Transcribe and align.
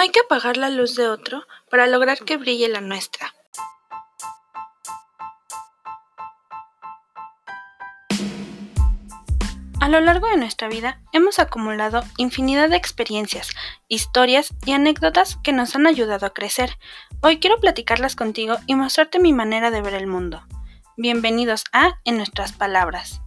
No 0.00 0.04
hay 0.04 0.12
que 0.12 0.20
apagar 0.20 0.56
la 0.56 0.70
luz 0.70 0.94
de 0.94 1.08
otro 1.08 1.46
para 1.70 1.86
lograr 1.86 2.20
que 2.20 2.38
brille 2.38 2.70
la 2.70 2.80
nuestra. 2.80 3.34
A 9.78 9.88
lo 9.90 10.00
largo 10.00 10.26
de 10.28 10.38
nuestra 10.38 10.68
vida 10.68 11.02
hemos 11.12 11.38
acumulado 11.38 12.02
infinidad 12.16 12.70
de 12.70 12.76
experiencias, 12.76 13.50
historias 13.88 14.54
y 14.64 14.72
anécdotas 14.72 15.36
que 15.42 15.52
nos 15.52 15.76
han 15.76 15.86
ayudado 15.86 16.24
a 16.24 16.32
crecer. 16.32 16.78
Hoy 17.20 17.38
quiero 17.38 17.58
platicarlas 17.58 18.16
contigo 18.16 18.56
y 18.66 18.76
mostrarte 18.76 19.20
mi 19.20 19.34
manera 19.34 19.70
de 19.70 19.82
ver 19.82 19.92
el 19.92 20.06
mundo. 20.06 20.42
Bienvenidos 20.96 21.64
a 21.74 22.00
En 22.06 22.16
nuestras 22.16 22.52
palabras. 22.52 23.20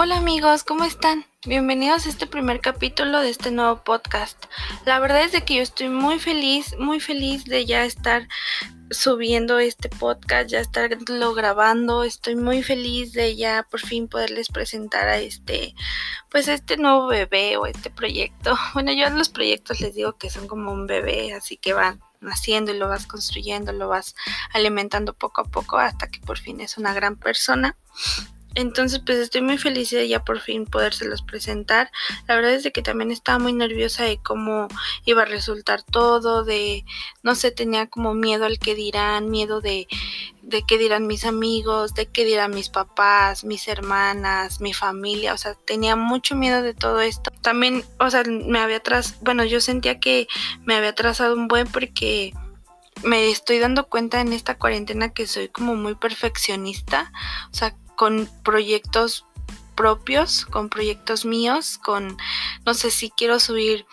Hola 0.00 0.18
amigos, 0.18 0.62
¿cómo 0.62 0.84
están? 0.84 1.26
Bienvenidos 1.44 2.06
a 2.06 2.10
este 2.10 2.28
primer 2.28 2.60
capítulo 2.60 3.18
de 3.18 3.30
este 3.30 3.50
nuevo 3.50 3.82
podcast. 3.82 4.44
La 4.86 5.00
verdad 5.00 5.24
es 5.24 5.32
de 5.32 5.42
que 5.42 5.56
yo 5.56 5.62
estoy 5.62 5.88
muy 5.88 6.20
feliz, 6.20 6.76
muy 6.78 7.00
feliz 7.00 7.44
de 7.46 7.66
ya 7.66 7.84
estar 7.84 8.28
subiendo 8.92 9.58
este 9.58 9.88
podcast, 9.88 10.50
ya 10.50 10.60
estarlo 10.60 11.34
grabando. 11.34 12.04
Estoy 12.04 12.36
muy 12.36 12.62
feliz 12.62 13.12
de 13.12 13.34
ya 13.34 13.66
por 13.68 13.80
fin 13.80 14.06
poderles 14.06 14.50
presentar 14.50 15.08
a 15.08 15.18
este, 15.18 15.74
pues 16.30 16.46
este 16.46 16.76
nuevo 16.76 17.08
bebé 17.08 17.56
o 17.56 17.66
este 17.66 17.90
proyecto. 17.90 18.56
Bueno, 18.74 18.92
yo 18.92 19.08
a 19.08 19.10
los 19.10 19.30
proyectos 19.30 19.80
les 19.80 19.96
digo 19.96 20.16
que 20.16 20.30
son 20.30 20.46
como 20.46 20.70
un 20.70 20.86
bebé, 20.86 21.32
así 21.32 21.56
que 21.56 21.72
van 21.72 22.00
naciendo 22.20 22.70
y 22.70 22.78
lo 22.78 22.88
vas 22.88 23.08
construyendo, 23.08 23.72
lo 23.72 23.88
vas 23.88 24.14
alimentando 24.52 25.12
poco 25.12 25.40
a 25.40 25.44
poco 25.46 25.76
hasta 25.76 26.06
que 26.06 26.20
por 26.20 26.38
fin 26.38 26.60
es 26.60 26.78
una 26.78 26.94
gran 26.94 27.16
persona. 27.16 27.76
Entonces, 28.54 29.00
pues 29.04 29.18
estoy 29.18 29.42
muy 29.42 29.58
feliz 29.58 29.90
de 29.90 30.08
ya 30.08 30.24
por 30.24 30.40
fin 30.40 30.64
podérselos 30.64 31.22
presentar. 31.22 31.90
La 32.26 32.34
verdad 32.34 32.54
es 32.54 32.62
de 32.62 32.72
que 32.72 32.82
también 32.82 33.10
estaba 33.10 33.38
muy 33.38 33.52
nerviosa 33.52 34.04
de 34.04 34.18
cómo 34.18 34.68
iba 35.04 35.22
a 35.22 35.26
resultar 35.26 35.82
todo, 35.82 36.44
de, 36.44 36.84
no 37.22 37.34
sé, 37.34 37.50
tenía 37.50 37.86
como 37.88 38.14
miedo 38.14 38.46
al 38.46 38.58
que 38.58 38.74
dirán, 38.74 39.30
miedo 39.30 39.60
de, 39.60 39.86
de 40.42 40.62
qué 40.66 40.78
dirán 40.78 41.06
mis 41.06 41.24
amigos, 41.24 41.94
de 41.94 42.06
qué 42.06 42.24
dirán 42.24 42.52
mis 42.52 42.70
papás, 42.70 43.44
mis 43.44 43.68
hermanas, 43.68 44.60
mi 44.60 44.72
familia, 44.72 45.34
o 45.34 45.38
sea, 45.38 45.54
tenía 45.54 45.94
mucho 45.94 46.34
miedo 46.34 46.62
de 46.62 46.74
todo 46.74 47.00
esto. 47.00 47.30
También, 47.42 47.84
o 47.98 48.10
sea, 48.10 48.24
me 48.24 48.58
había 48.58 48.78
atrasado, 48.78 49.18
bueno, 49.22 49.44
yo 49.44 49.60
sentía 49.60 50.00
que 50.00 50.26
me 50.64 50.74
había 50.74 50.90
atrasado 50.90 51.34
un 51.34 51.48
buen 51.48 51.66
porque 51.66 52.32
me 53.04 53.30
estoy 53.30 53.58
dando 53.58 53.88
cuenta 53.88 54.20
en 54.20 54.32
esta 54.32 54.58
cuarentena 54.58 55.12
que 55.12 55.26
soy 55.26 55.48
como 55.48 55.74
muy 55.76 55.94
perfeccionista, 55.94 57.12
o 57.52 57.54
sea, 57.54 57.76
con 57.98 58.30
proyectos 58.44 59.26
propios, 59.74 60.46
con 60.46 60.68
proyectos 60.68 61.24
míos, 61.24 61.78
con, 61.78 62.16
no 62.64 62.74
sé 62.74 62.92
si 62.92 63.10
quiero 63.10 63.40
subir, 63.40 63.86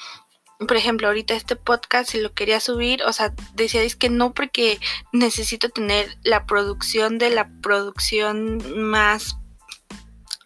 por 0.59 0.77
ejemplo, 0.77 1.07
ahorita 1.07 1.33
este 1.33 1.55
podcast, 1.55 2.11
si 2.11 2.21
lo 2.21 2.31
quería 2.33 2.59
subir, 2.59 3.01
o 3.03 3.11
sea, 3.11 3.33
decíais 3.55 3.95
que 3.95 4.09
no 4.11 4.33
porque 4.35 4.79
necesito 5.11 5.69
tener 5.69 6.17
la 6.23 6.45
producción 6.45 7.17
de 7.17 7.31
la 7.31 7.49
producción 7.61 8.79
más 8.79 9.37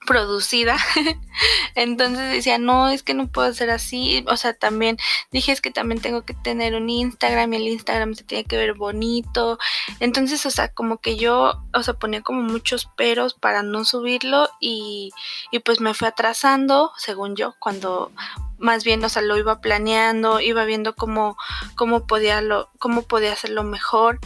producida. 0.10 0.76
Entonces 1.76 2.32
decía, 2.32 2.58
no, 2.58 2.90
es 2.90 3.04
que 3.04 3.14
no 3.14 3.28
puedo 3.28 3.54
ser 3.54 3.70
así. 3.70 4.26
O 4.28 4.38
sea, 4.38 4.56
también 4.56 4.98
dije, 5.32 5.52
es 5.52 5.62
que 5.62 5.70
también 5.70 6.02
tengo 6.02 6.24
que 6.24 6.34
tener 6.34 6.74
un 6.74 6.90
Instagram 6.90 7.54
y 7.54 7.58
el 7.58 7.68
Instagram 7.68 8.16
se 8.16 8.24
tiene 8.24 8.44
que 8.44 8.58
ver 8.58 8.74
bonito. 8.74 9.60
Entonces, 10.00 10.44
o 10.48 10.50
sea, 10.50 10.70
como 10.70 10.98
que 10.98 11.16
yo, 11.16 11.64
o 11.76 11.84
sea, 11.84 11.94
ponía 11.94 12.24
como 12.24 12.42
muchos 12.42 12.88
peros 12.98 13.36
para 13.36 13.62
no 13.62 13.86
subirlo 13.86 14.50
y, 14.60 15.12
y 15.52 15.60
pues 15.60 15.80
me 15.80 15.94
fue 15.94 16.08
atrasando, 16.08 16.92
según 16.98 17.36
yo, 17.36 17.54
cuando 17.60 18.12
más 18.58 18.84
bien, 18.84 19.06
o 19.06 19.10
sea, 19.10 19.22
lo 19.22 19.38
iba 19.38 19.62
planeando, 19.62 20.40
iba 20.40 20.66
viendo 20.66 20.96
cómo, 20.96 21.38
cómo 21.76 22.08
podía 22.08 22.42
lo, 22.42 22.72
cómo 22.80 23.04
podía 23.04 23.34
hacerlo 23.34 23.64
mejor. 23.64 24.20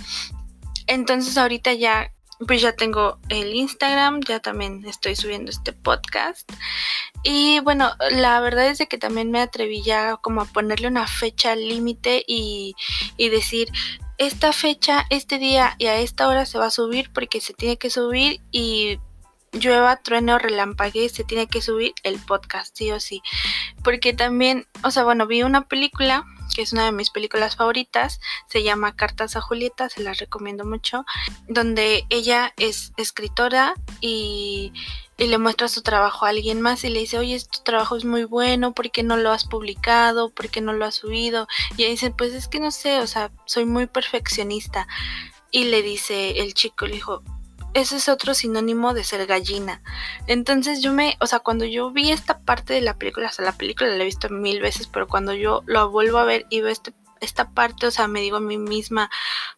Entonces 0.88 1.38
ahorita 1.38 1.74
ya 1.74 2.14
pues 2.46 2.62
ya 2.62 2.74
tengo 2.74 3.20
el 3.30 3.54
Instagram, 3.54 4.22
ya 4.22 4.40
también 4.40 4.84
estoy 4.86 5.16
subiendo 5.16 5.52
este 5.52 5.74
podcast. 5.74 6.52
Y 7.24 7.60
bueno, 7.62 7.92
la 8.12 8.40
verdad 8.42 8.68
es 8.68 8.78
de 8.78 8.88
que 8.88 8.98
también 8.98 9.32
me 9.32 9.42
atreví 9.42 9.82
ya 9.82 10.18
como 10.18 10.42
a 10.42 10.46
ponerle 10.46 10.88
una 10.88 11.08
fecha 11.08 11.56
límite 11.56 12.24
y, 12.28 12.76
y 13.18 13.30
decir, 13.30 13.70
esta 14.18 14.54
fecha, 14.54 15.06
este 15.10 15.38
día 15.38 15.76
y 15.78 15.88
a 15.88 15.98
esta 15.98 16.28
hora 16.28 16.46
se 16.46 16.58
va 16.58 16.68
a 16.68 16.72
subir 16.72 17.12
porque 17.14 17.42
se 17.42 17.54
tiene 17.54 17.78
que 17.78 17.90
subir 17.90 18.42
y 18.52 19.00
llueva, 19.54 19.98
trueno, 19.98 20.40
relampague, 20.40 21.10
se 21.10 21.24
tiene 21.24 21.48
que 21.48 21.62
subir 21.62 21.94
el 22.04 22.20
podcast, 22.20 22.76
sí 22.76 22.92
o 22.92 23.00
sí. 23.00 23.22
Porque 23.84 24.14
también, 24.14 24.66
o 24.84 24.92
sea, 24.92 25.04
bueno, 25.04 25.28
vi 25.28 25.44
una 25.44 25.68
película 25.68 26.26
que 26.54 26.62
es 26.62 26.74
una 26.74 26.86
de 26.86 26.92
mis 26.92 27.10
películas 27.10 27.56
favoritas, 27.56 28.20
se 28.48 28.64
llama 28.64 28.96
Cartas 28.96 29.36
a 29.36 29.42
Julieta, 29.42 29.90
se 29.90 30.04
las 30.04 30.20
recomiendo 30.20 30.66
mucho, 30.66 31.06
donde 31.48 32.06
ella 32.10 32.54
es 32.58 32.94
escritora 32.98 33.76
y, 34.02 34.74
le 35.18 35.38
muestra 35.38 35.70
su 35.70 35.82
trabajo 35.84 36.26
a 36.26 36.30
alguien 36.30 36.60
más 36.60 36.84
y 36.84 36.90
le 36.90 37.00
dice, 37.00 37.18
oye, 37.18 37.40
tu 37.50 37.64
trabajo 37.64 37.96
es 37.96 38.04
muy 38.04 38.26
bueno, 38.26 38.74
¿por 38.74 38.92
qué 38.92 39.04
no 39.04 39.16
lo 39.16 39.32
has 39.32 39.46
publicado? 39.46 40.30
¿Por 40.32 40.50
qué 40.50 40.60
no 40.60 40.74
lo 40.74 40.84
has 40.84 40.96
subido? 40.96 41.48
Y 41.78 41.84
ella 41.84 41.92
dice, 41.92 42.12
pues 42.12 42.34
es 42.34 42.50
que 42.50 42.60
no 42.60 42.72
sé, 42.72 43.00
o 43.00 43.08
sea, 43.08 43.32
soy 43.46 43.64
muy 43.64 43.88
perfeccionista. 43.88 44.86
Y 45.50 45.66
le 45.66 45.82
dice 45.82 46.42
el 46.42 46.54
chico, 46.54 46.88
le 46.88 46.96
dijo, 46.96 47.24
ese 47.74 47.98
es 47.98 48.10
otro 48.10 48.34
sinónimo 48.34 48.94
de 48.94 49.04
ser 49.04 49.26
gallina. 49.26 49.82
Entonces 50.28 50.82
yo 50.82 50.94
me, 50.94 51.18
o 51.20 51.28
sea, 51.28 51.40
cuando 51.40 51.66
yo 51.66 51.92
vi 51.92 52.12
esta 52.12 52.40
parte 52.40 52.74
de 52.74 52.82
la 52.82 52.98
película, 52.98 53.28
o 53.28 53.32
sea, 53.32 53.46
la 53.46 53.58
película 53.58 53.90
la 53.90 54.04
he 54.04 54.06
visto 54.06 54.30
mil 54.30 54.62
veces, 54.62 54.88
pero 54.88 55.08
cuando 55.08 55.34
yo 55.34 55.64
lo 55.66 55.90
vuelvo 55.90 56.18
a 56.20 56.26
ver 56.26 56.46
y 56.50 56.62
veo 56.62 56.72
este, 56.72 56.94
esta 57.22 57.50
parte, 57.50 57.88
o 57.88 57.92
sea, 57.92 58.08
me 58.08 58.22
digo 58.22 58.38
a 58.38 58.42
mí 58.42 58.58
misma, 58.58 59.10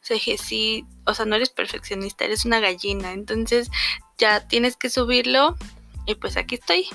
o 0.01 0.05
sea, 0.05 0.17
que 0.19 0.37
sí, 0.37 0.85
o 1.05 1.13
sea, 1.13 1.25
no 1.25 1.35
eres 1.35 1.49
perfeccionista, 1.49 2.25
eres 2.25 2.45
una 2.45 2.59
gallina. 2.59 3.11
Entonces 3.11 3.69
ya 4.17 4.47
tienes 4.47 4.77
que 4.77 4.89
subirlo 4.89 5.57
y 6.05 6.15
pues 6.15 6.37
aquí 6.37 6.55
estoy. 6.55 6.87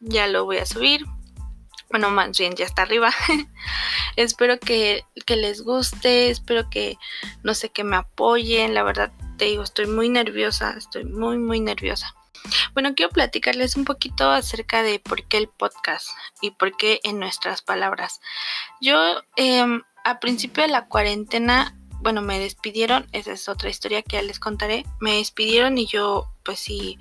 Ya 0.00 0.26
lo 0.26 0.44
voy 0.44 0.58
a 0.58 0.66
subir. 0.66 1.04
Bueno, 1.90 2.10
más 2.10 2.36
bien 2.38 2.54
ya 2.54 2.64
está 2.64 2.82
arriba. 2.82 3.12
espero 4.16 4.58
que, 4.58 5.04
que 5.26 5.36
les 5.36 5.62
guste, 5.62 6.30
espero 6.30 6.68
que, 6.70 6.96
no 7.42 7.54
sé, 7.54 7.68
que 7.68 7.84
me 7.84 7.96
apoyen. 7.96 8.74
La 8.74 8.82
verdad, 8.82 9.12
te 9.36 9.46
digo, 9.46 9.62
estoy 9.62 9.86
muy 9.86 10.08
nerviosa, 10.08 10.74
estoy 10.76 11.04
muy, 11.04 11.38
muy 11.38 11.60
nerviosa. 11.60 12.14
Bueno, 12.74 12.94
quiero 12.94 13.10
platicarles 13.10 13.76
un 13.76 13.84
poquito 13.84 14.30
acerca 14.30 14.82
de 14.82 14.98
por 14.98 15.26
qué 15.26 15.38
el 15.38 15.48
podcast 15.48 16.08
y 16.42 16.50
por 16.50 16.76
qué 16.76 17.00
en 17.04 17.18
nuestras 17.18 17.62
palabras. 17.62 18.20
Yo 18.80 19.22
eh, 19.36 19.64
a 20.04 20.20
principio 20.20 20.62
de 20.62 20.68
la 20.68 20.86
cuarentena, 20.86 21.76
bueno, 22.00 22.20
me 22.20 22.38
despidieron, 22.38 23.08
esa 23.12 23.32
es 23.32 23.48
otra 23.48 23.70
historia 23.70 24.02
que 24.02 24.16
ya 24.16 24.22
les 24.22 24.38
contaré, 24.38 24.84
me 25.00 25.16
despidieron 25.16 25.78
y 25.78 25.86
yo 25.86 26.28
pues 26.44 26.58
sí 26.58 26.98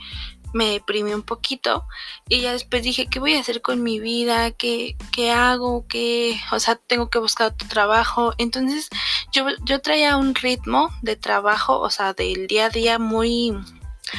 me 0.54 0.72
deprimí 0.72 1.14
un 1.14 1.24
poquito 1.24 1.86
y 2.30 2.42
ya 2.42 2.54
después 2.54 2.84
dije, 2.84 3.08
¿qué 3.08 3.20
voy 3.20 3.36
a 3.36 3.40
hacer 3.40 3.62
con 3.62 3.84
mi 3.84 4.00
vida? 4.00 4.52
¿Qué, 4.52 4.96
qué 5.12 5.32
hago? 5.32 5.86
¿Qué? 5.88 6.40
O 6.52 6.60
sea, 6.60 6.76
tengo 6.76 7.10
que 7.10 7.20
buscar 7.20 7.52
otro 7.52 7.68
trabajo. 7.68 8.34
Entonces 8.38 8.90
yo, 9.32 9.46
yo 9.66 9.82
traía 9.82 10.18
un 10.18 10.36
ritmo 10.36 10.90
de 11.02 11.16
trabajo, 11.16 11.80
o 11.80 11.90
sea, 11.90 12.14
del 12.14 12.48
día 12.48 12.66
a 12.68 12.70
día 12.70 13.00
muy 13.00 13.54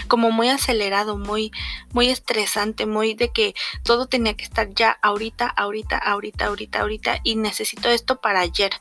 como 0.09 0.31
muy 0.31 0.49
acelerado, 0.49 1.17
muy, 1.17 1.53
muy 1.93 2.09
estresante, 2.09 2.87
muy 2.87 3.15
de 3.15 3.31
que 3.31 3.55
todo 3.83 4.07
tenía 4.07 4.35
que 4.35 4.45
estar 4.45 4.69
ya 4.75 4.99
ahorita, 5.03 5.47
ahorita, 5.47 5.99
ahorita, 5.99 6.47
ahorita, 6.47 6.81
ahorita 6.81 7.21
y 7.23 7.37
necesito 7.37 7.89
esto 7.89 8.21
para 8.21 8.41
ayer. 8.41 8.73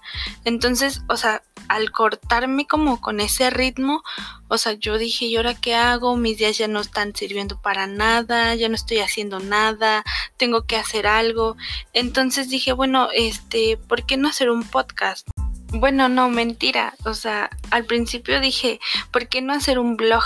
Entonces, 0.45 1.01
o 1.09 1.17
sea, 1.17 1.43
al 1.67 1.91
cortarme 1.91 2.67
como 2.67 2.99
con 2.99 3.19
ese 3.19 3.49
ritmo, 3.49 4.03
o 4.47 4.57
sea, 4.57 4.73
yo 4.73 4.97
dije, 4.97 5.25
¿y 5.25 5.35
ahora 5.35 5.55
qué 5.55 5.75
hago? 5.75 6.15
Mis 6.15 6.37
días 6.37 6.57
ya 6.57 6.67
no 6.67 6.81
están 6.81 7.15
sirviendo 7.15 7.59
para 7.61 7.87
nada, 7.87 8.53
ya 8.55 8.69
no 8.69 8.75
estoy 8.75 8.99
haciendo 8.99 9.39
nada, 9.39 10.03
tengo 10.37 10.65
que 10.65 10.77
hacer 10.77 11.07
algo. 11.07 11.55
Entonces 11.93 12.49
dije, 12.49 12.73
bueno, 12.73 13.09
este, 13.13 13.77
¿por 13.77 14.05
qué 14.05 14.17
no 14.17 14.27
hacer 14.27 14.49
un 14.49 14.63
podcast? 14.63 15.27
Bueno, 15.75 16.07
no, 16.07 16.29
mentira. 16.29 16.93
O 17.03 17.15
sea, 17.15 17.49
al 17.71 17.85
principio 17.85 18.39
dije, 18.39 18.79
¿por 19.11 19.27
qué 19.27 19.41
no 19.41 19.53
hacer 19.53 19.79
un 19.79 19.97
blog 19.97 20.23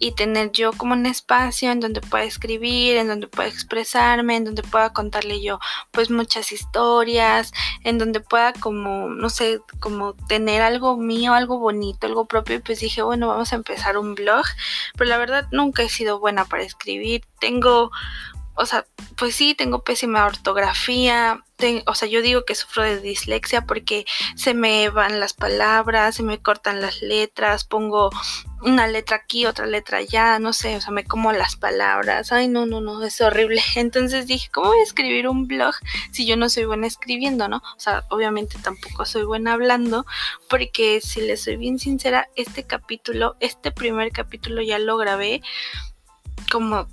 y 0.00 0.12
tener 0.16 0.50
yo 0.50 0.72
como 0.72 0.94
un 0.94 1.06
espacio 1.06 1.70
en 1.70 1.78
donde 1.78 2.00
pueda 2.00 2.24
escribir, 2.24 2.96
en 2.96 3.06
donde 3.06 3.28
pueda 3.28 3.48
expresarme, 3.48 4.34
en 4.34 4.46
donde 4.46 4.62
pueda 4.62 4.92
contarle 4.92 5.40
yo 5.42 5.60
pues 5.92 6.10
muchas 6.10 6.50
historias, 6.50 7.52
en 7.84 7.98
donde 7.98 8.18
pueda 8.18 8.52
como, 8.54 9.10
no 9.10 9.30
sé, 9.30 9.60
como 9.78 10.14
tener 10.14 10.62
algo 10.62 10.96
mío, 10.96 11.34
algo 11.34 11.60
bonito, 11.60 12.08
algo 12.08 12.26
propio. 12.26 12.56
Y 12.56 12.60
pues 12.60 12.80
dije, 12.80 13.02
bueno, 13.02 13.28
vamos 13.28 13.52
a 13.52 13.56
empezar 13.56 13.96
un 13.96 14.16
blog. 14.16 14.44
Pero 14.96 15.08
la 15.08 15.18
verdad 15.18 15.46
nunca 15.52 15.84
he 15.84 15.88
sido 15.88 16.18
buena 16.18 16.46
para 16.46 16.64
escribir. 16.64 17.22
Tengo 17.38 17.92
o 18.54 18.66
sea, 18.66 18.86
pues 19.16 19.34
sí, 19.34 19.54
tengo 19.54 19.82
pésima 19.82 20.26
ortografía, 20.26 21.42
o 21.86 21.94
sea, 21.94 22.08
yo 22.08 22.22
digo 22.22 22.44
que 22.44 22.54
sufro 22.54 22.82
de 22.82 23.00
dislexia 23.00 23.62
porque 23.62 24.06
se 24.34 24.54
me 24.54 24.88
van 24.88 25.20
las 25.20 25.34
palabras, 25.34 26.16
se 26.16 26.22
me 26.22 26.38
cortan 26.38 26.80
las 26.80 27.02
letras, 27.02 27.64
pongo 27.64 28.10
una 28.62 28.86
letra 28.86 29.16
aquí, 29.16 29.46
otra 29.46 29.66
letra 29.66 29.98
allá, 29.98 30.38
no 30.38 30.52
sé, 30.52 30.76
o 30.76 30.80
sea, 30.80 30.90
me 30.90 31.04
como 31.04 31.32
las 31.32 31.56
palabras, 31.56 32.32
ay, 32.32 32.48
no, 32.48 32.66
no, 32.66 32.80
no, 32.80 33.02
es 33.04 33.20
horrible. 33.20 33.62
Entonces 33.76 34.26
dije, 34.26 34.48
¿cómo 34.52 34.68
voy 34.68 34.80
a 34.80 34.84
escribir 34.84 35.28
un 35.28 35.46
blog 35.46 35.74
si 36.12 36.26
yo 36.26 36.36
no 36.36 36.48
soy 36.48 36.64
buena 36.64 36.86
escribiendo, 36.86 37.48
no? 37.48 37.58
O 37.58 37.80
sea, 37.80 38.04
obviamente 38.10 38.58
tampoco 38.62 39.04
soy 39.04 39.24
buena 39.24 39.52
hablando, 39.52 40.06
porque 40.48 41.00
si 41.02 41.20
les 41.20 41.42
soy 41.42 41.56
bien 41.56 41.78
sincera, 41.78 42.28
este 42.36 42.64
capítulo, 42.64 43.36
este 43.40 43.70
primer 43.70 44.12
capítulo 44.12 44.62
ya 44.62 44.78
lo 44.78 44.96
grabé 44.96 45.42
como 46.50 46.88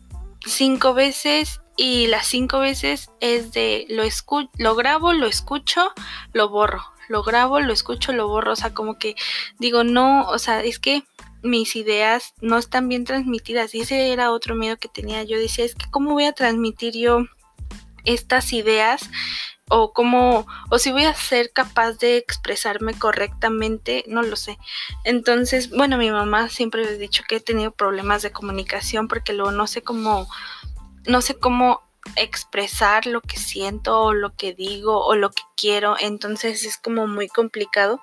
cinco 0.46 0.94
veces 0.94 1.62
y 1.76 2.08
las 2.08 2.28
cinco 2.28 2.60
veces 2.60 3.12
es 3.20 3.52
de 3.52 3.86
lo 3.90 4.04
escu 4.04 4.50
lo 4.58 4.76
grabo, 4.76 5.14
lo 5.14 5.28
escucho, 5.28 5.92
lo 6.34 6.50
borro, 6.50 6.84
lo 7.08 7.24
grabo, 7.24 7.60
lo 7.60 7.72
escucho, 7.72 8.12
lo 8.14 8.28
borro, 8.28 8.54
o 8.54 8.56
sea, 8.56 8.74
como 8.74 8.98
que 8.98 9.16
digo, 9.60 9.84
no, 9.84 10.28
o 10.30 10.40
sea, 10.40 10.64
es 10.64 10.80
que 10.80 11.04
mis 11.44 11.76
ideas 11.76 12.34
no 12.42 12.58
están 12.58 12.90
bien 12.90 13.06
transmitidas. 13.06 13.74
Y 13.76 13.82
ese 13.82 14.12
era 14.12 14.32
otro 14.32 14.56
miedo 14.56 14.78
que 14.78 14.88
tenía, 14.88 15.24
yo 15.24 15.38
decía, 15.38 15.66
es 15.66 15.76
que 15.76 15.90
cómo 15.90 16.14
voy 16.14 16.26
a 16.26 16.34
transmitir 16.34 16.96
yo 16.96 17.26
estas 18.06 18.54
ideas 18.54 19.10
o 19.70 19.94
cómo 19.94 20.48
o 20.70 20.80
si 20.80 20.92
voy 20.92 21.04
a 21.04 21.14
ser 21.14 21.52
capaz 21.52 21.94
de 21.94 22.18
expresarme 22.18 22.98
correctamente, 22.98 24.04
no 24.08 24.22
lo 24.22 24.36
sé. 24.36 24.58
Entonces, 25.04 25.70
bueno, 25.70 25.98
mi 25.98 26.12
mamá 26.12 26.50
siempre 26.50 26.84
le 26.84 26.92
ha 26.92 26.98
dicho 26.98 27.24
que 27.28 27.38
he 27.38 27.40
tenido 27.40 27.72
problemas 27.72 28.22
de 28.22 28.32
comunicación 28.32 29.08
porque 29.08 29.34
luego 29.34 29.52
no 29.52 29.68
sé 29.68 29.82
cómo 29.82 30.28
no 31.06 31.22
sé 31.22 31.36
cómo 31.36 31.82
expresar 32.16 33.06
lo 33.06 33.22
que 33.22 33.38
siento 33.38 34.02
o 34.02 34.14
lo 34.14 34.36
que 34.36 34.54
digo 34.54 35.06
o 35.06 35.16
lo 35.16 35.32
que 35.32 35.44
quiero, 35.56 35.96
entonces 36.00 36.64
es 36.66 36.78
como 36.78 37.08
muy 37.08 37.28
complicado. 37.28 38.02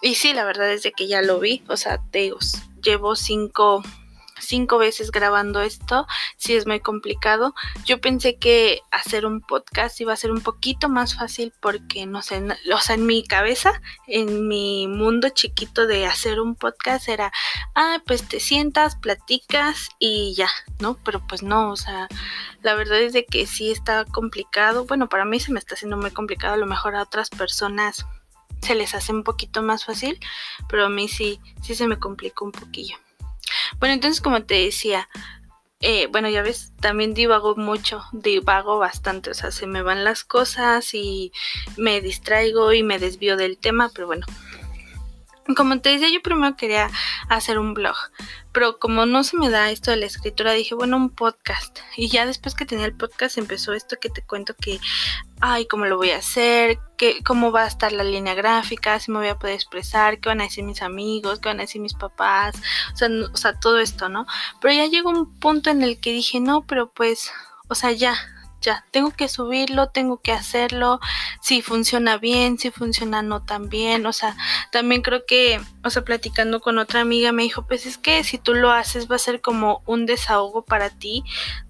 Y 0.00 0.16
sí, 0.16 0.32
la 0.32 0.44
verdad 0.44 0.70
es 0.72 0.86
que 0.96 1.06
ya 1.06 1.22
lo 1.22 1.38
vi, 1.38 1.62
o 1.68 1.76
sea, 1.76 2.00
te 2.10 2.20
digo, 2.20 2.38
llevo 2.82 3.14
cinco 3.14 3.82
cinco 4.42 4.78
veces 4.78 5.10
grabando 5.10 5.60
esto, 5.62 6.06
sí 6.36 6.54
es 6.54 6.66
muy 6.66 6.80
complicado. 6.80 7.54
Yo 7.84 8.00
pensé 8.00 8.36
que 8.38 8.80
hacer 8.90 9.26
un 9.26 9.40
podcast 9.40 10.00
iba 10.00 10.12
a 10.12 10.16
ser 10.16 10.30
un 10.30 10.40
poquito 10.40 10.88
más 10.88 11.14
fácil 11.16 11.52
porque, 11.60 12.06
no 12.06 12.22
sé, 12.22 12.42
o 12.72 12.78
sea, 12.78 12.94
en 12.94 13.06
mi 13.06 13.24
cabeza, 13.24 13.80
en 14.06 14.48
mi 14.48 14.86
mundo 14.88 15.28
chiquito 15.30 15.86
de 15.86 16.06
hacer 16.06 16.40
un 16.40 16.54
podcast 16.54 17.08
era, 17.08 17.32
ah, 17.74 18.02
pues 18.06 18.28
te 18.28 18.40
sientas, 18.40 18.96
platicas 18.96 19.88
y 19.98 20.34
ya, 20.34 20.48
¿no? 20.80 20.98
Pero 21.04 21.26
pues 21.26 21.42
no, 21.42 21.70
o 21.70 21.76
sea, 21.76 22.08
la 22.62 22.74
verdad 22.74 23.00
es 23.00 23.12
de 23.12 23.24
que 23.24 23.46
sí 23.46 23.70
está 23.70 24.04
complicado. 24.04 24.84
Bueno, 24.84 25.08
para 25.08 25.24
mí 25.24 25.40
se 25.40 25.52
me 25.52 25.58
está 25.58 25.74
haciendo 25.74 25.96
muy 25.96 26.10
complicado, 26.10 26.54
a 26.54 26.58
lo 26.58 26.66
mejor 26.66 26.96
a 26.96 27.02
otras 27.02 27.30
personas 27.30 28.04
se 28.62 28.74
les 28.74 28.94
hace 28.94 29.12
un 29.12 29.24
poquito 29.24 29.62
más 29.62 29.84
fácil, 29.84 30.18
pero 30.68 30.86
a 30.86 30.88
mí 30.88 31.08
sí, 31.08 31.40
sí 31.62 31.74
se 31.74 31.88
me 31.88 31.98
complicó 31.98 32.44
un 32.44 32.52
poquillo. 32.52 32.96
Bueno, 33.78 33.94
entonces 33.94 34.20
como 34.20 34.44
te 34.44 34.54
decía, 34.54 35.08
eh, 35.80 36.06
bueno, 36.06 36.28
ya 36.28 36.42
ves, 36.42 36.72
también 36.80 37.12
divago 37.12 37.56
mucho, 37.56 38.04
divago 38.12 38.78
bastante, 38.78 39.30
o 39.30 39.34
sea, 39.34 39.50
se 39.50 39.66
me 39.66 39.82
van 39.82 40.04
las 40.04 40.22
cosas 40.24 40.94
y 40.94 41.32
me 41.76 42.00
distraigo 42.00 42.72
y 42.72 42.82
me 42.82 43.00
desvío 43.00 43.36
del 43.36 43.58
tema, 43.58 43.90
pero 43.92 44.06
bueno, 44.06 44.24
como 45.56 45.80
te 45.80 45.90
decía, 45.90 46.08
yo 46.08 46.22
primero 46.22 46.56
quería 46.56 46.88
hacer 47.28 47.58
un 47.58 47.74
blog, 47.74 47.96
pero 48.52 48.78
como 48.78 49.06
no 49.06 49.24
se 49.24 49.36
me 49.36 49.50
da 49.50 49.70
esto 49.70 49.90
de 49.90 49.96
la 49.96 50.06
escritura, 50.06 50.52
dije, 50.52 50.74
bueno, 50.74 50.96
un 50.96 51.10
podcast. 51.10 51.80
Y 51.96 52.08
ya 52.08 52.26
después 52.26 52.54
que 52.54 52.66
tenía 52.66 52.86
el 52.86 52.96
podcast 52.96 53.38
empezó 53.38 53.72
esto 53.72 53.96
que 54.00 54.08
te 54.08 54.22
cuento 54.22 54.54
que, 54.54 54.78
ay, 55.44 55.66
cómo 55.66 55.86
lo 55.86 55.96
voy 55.96 56.10
a 56.12 56.18
hacer, 56.18 56.78
que, 56.96 57.22
cómo 57.24 57.50
va 57.50 57.64
a 57.64 57.66
estar 57.66 57.90
la 57.90 58.04
línea 58.04 58.32
gráfica, 58.34 59.00
si 59.00 59.10
me 59.10 59.18
voy 59.18 59.26
a 59.26 59.38
poder 59.40 59.56
expresar, 59.56 60.20
qué 60.20 60.28
van 60.28 60.40
a 60.40 60.44
decir 60.44 60.62
mis 60.62 60.82
amigos, 60.82 61.40
qué 61.40 61.48
van 61.48 61.58
a 61.58 61.62
decir 61.62 61.80
mis 61.80 61.94
papás, 61.94 62.54
o 62.94 62.96
sea, 62.96 63.08
o 63.32 63.36
sea 63.36 63.58
todo 63.58 63.80
esto, 63.80 64.08
¿no? 64.08 64.24
Pero 64.60 64.72
ya 64.72 64.86
llegó 64.86 65.10
un 65.10 65.36
punto 65.40 65.70
en 65.70 65.82
el 65.82 66.00
que 66.00 66.12
dije, 66.12 66.38
no, 66.38 66.64
pero 66.64 66.92
pues, 66.92 67.32
o 67.66 67.74
sea, 67.74 67.90
ya, 67.90 68.14
ya, 68.62 68.86
tengo 68.90 69.10
que 69.10 69.28
subirlo, 69.28 69.88
tengo 69.88 70.20
que 70.20 70.32
hacerlo, 70.32 71.00
si 71.40 71.60
funciona 71.60 72.16
bien, 72.16 72.58
si 72.58 72.70
funciona 72.70 73.20
no 73.22 73.44
tan 73.44 73.68
bien, 73.68 74.06
o 74.06 74.12
sea, 74.12 74.36
también 74.70 75.02
creo 75.02 75.26
que, 75.26 75.60
o 75.84 75.90
sea, 75.90 76.04
platicando 76.04 76.60
con 76.60 76.78
otra 76.78 77.00
amiga 77.00 77.32
me 77.32 77.42
dijo, 77.42 77.66
pues 77.66 77.84
es 77.86 77.98
que 77.98 78.24
si 78.24 78.38
tú 78.38 78.54
lo 78.54 78.70
haces 78.70 79.10
va 79.10 79.16
a 79.16 79.18
ser 79.18 79.40
como 79.40 79.82
un 79.86 80.06
desahogo 80.06 80.64
para 80.64 80.88
ti 80.90 81.24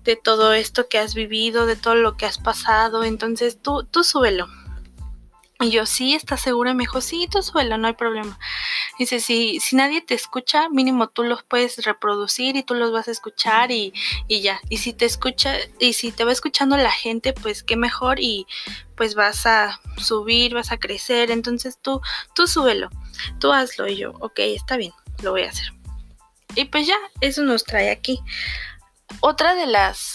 de 0.04 0.16
todo 0.16 0.52
esto 0.52 0.88
que 0.88 0.98
has 0.98 1.14
vivido, 1.14 1.66
de 1.66 1.76
todo 1.76 1.94
lo 1.96 2.16
que 2.16 2.26
has 2.26 2.38
pasado, 2.38 3.02
entonces 3.04 3.60
tú, 3.60 3.84
tú 3.84 4.04
súbelo. 4.04 4.46
Y 5.62 5.70
yo, 5.70 5.86
sí, 5.86 6.14
¿estás 6.16 6.40
segura? 6.40 6.74
Me 6.74 6.82
dijo, 6.82 7.00
sí, 7.00 7.28
tú 7.30 7.40
suelo, 7.40 7.78
no 7.78 7.86
hay 7.86 7.94
problema. 7.94 8.36
Dice, 8.98 9.20
si, 9.20 9.60
si 9.60 9.76
nadie 9.76 10.00
te 10.00 10.14
escucha, 10.14 10.68
mínimo 10.68 11.08
tú 11.08 11.22
los 11.22 11.44
puedes 11.44 11.84
reproducir 11.84 12.56
y 12.56 12.64
tú 12.64 12.74
los 12.74 12.90
vas 12.90 13.06
a 13.06 13.12
escuchar 13.12 13.70
y, 13.70 13.92
y 14.26 14.40
ya. 14.40 14.60
Y 14.68 14.78
si 14.78 14.92
te 14.92 15.04
escucha, 15.04 15.54
y 15.78 15.92
si 15.92 16.10
te 16.10 16.24
va 16.24 16.32
escuchando 16.32 16.76
la 16.76 16.90
gente, 16.90 17.32
pues 17.32 17.62
qué 17.62 17.76
mejor 17.76 18.18
y 18.18 18.48
pues 18.96 19.14
vas 19.14 19.46
a 19.46 19.80
subir, 19.98 20.52
vas 20.52 20.72
a 20.72 20.78
crecer. 20.78 21.30
Entonces 21.30 21.78
tú, 21.80 22.00
tú 22.34 22.48
súbelo, 22.48 22.90
tú 23.38 23.52
hazlo. 23.52 23.86
Y 23.86 23.96
yo, 23.96 24.14
ok, 24.18 24.40
está 24.40 24.76
bien, 24.76 24.92
lo 25.22 25.30
voy 25.30 25.42
a 25.42 25.50
hacer. 25.50 25.72
Y 26.56 26.64
pues 26.64 26.88
ya, 26.88 26.98
eso 27.20 27.42
nos 27.42 27.62
trae 27.62 27.90
aquí. 27.90 28.18
Otra 29.20 29.54
de 29.54 29.66
las 29.66 30.11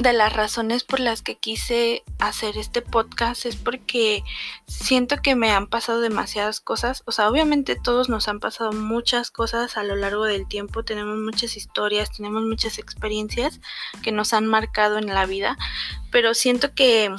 de 0.00 0.14
las 0.14 0.32
razones 0.32 0.82
por 0.82 0.98
las 0.98 1.20
que 1.20 1.36
quise 1.36 2.02
hacer 2.18 2.56
este 2.56 2.80
podcast 2.80 3.44
es 3.44 3.56
porque 3.56 4.24
siento 4.66 5.18
que 5.18 5.34
me 5.34 5.50
han 5.50 5.66
pasado 5.66 6.00
demasiadas 6.00 6.60
cosas. 6.60 7.02
O 7.04 7.12
sea, 7.12 7.28
obviamente 7.28 7.76
todos 7.76 8.08
nos 8.08 8.26
han 8.26 8.40
pasado 8.40 8.72
muchas 8.72 9.30
cosas 9.30 9.76
a 9.76 9.84
lo 9.84 9.96
largo 9.96 10.24
del 10.24 10.48
tiempo. 10.48 10.84
Tenemos 10.84 11.18
muchas 11.18 11.54
historias, 11.54 12.10
tenemos 12.16 12.42
muchas 12.44 12.78
experiencias 12.78 13.60
que 14.02 14.10
nos 14.10 14.32
han 14.32 14.46
marcado 14.46 14.96
en 14.96 15.08
la 15.08 15.26
vida. 15.26 15.58
Pero 16.10 16.32
siento 16.32 16.74
que, 16.74 17.14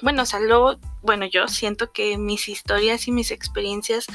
bueno, 0.00 0.22
o 0.22 0.26
sea, 0.26 0.40
luego, 0.40 0.78
bueno, 1.02 1.26
yo 1.26 1.48
siento 1.48 1.92
que 1.92 2.16
mis 2.16 2.48
historias 2.48 3.08
y 3.08 3.12
mis 3.12 3.30
experiencias 3.30 4.06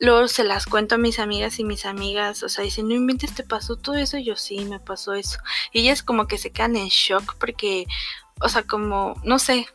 luego 0.00 0.26
se 0.28 0.44
las 0.44 0.66
cuento 0.66 0.96
a 0.96 0.98
mis 0.98 1.18
amigas 1.18 1.58
y 1.60 1.64
mis 1.64 1.84
amigas, 1.86 2.42
o 2.42 2.48
sea, 2.48 2.64
dicen, 2.64 2.88
no 2.88 2.94
inventes, 2.94 3.34
te 3.34 3.44
pasó 3.44 3.76
todo 3.76 3.96
eso, 3.96 4.16
y 4.16 4.24
yo 4.24 4.34
sí, 4.34 4.64
me 4.64 4.80
pasó 4.80 5.12
eso. 5.14 5.38
Y 5.72 5.82
ellas 5.82 6.02
como 6.02 6.26
que 6.26 6.38
se 6.38 6.50
quedan 6.50 6.76
en 6.76 6.88
shock 6.88 7.36
porque, 7.38 7.86
o 8.40 8.48
sea, 8.48 8.62
como, 8.62 9.14
no 9.24 9.38
sé, 9.38 9.66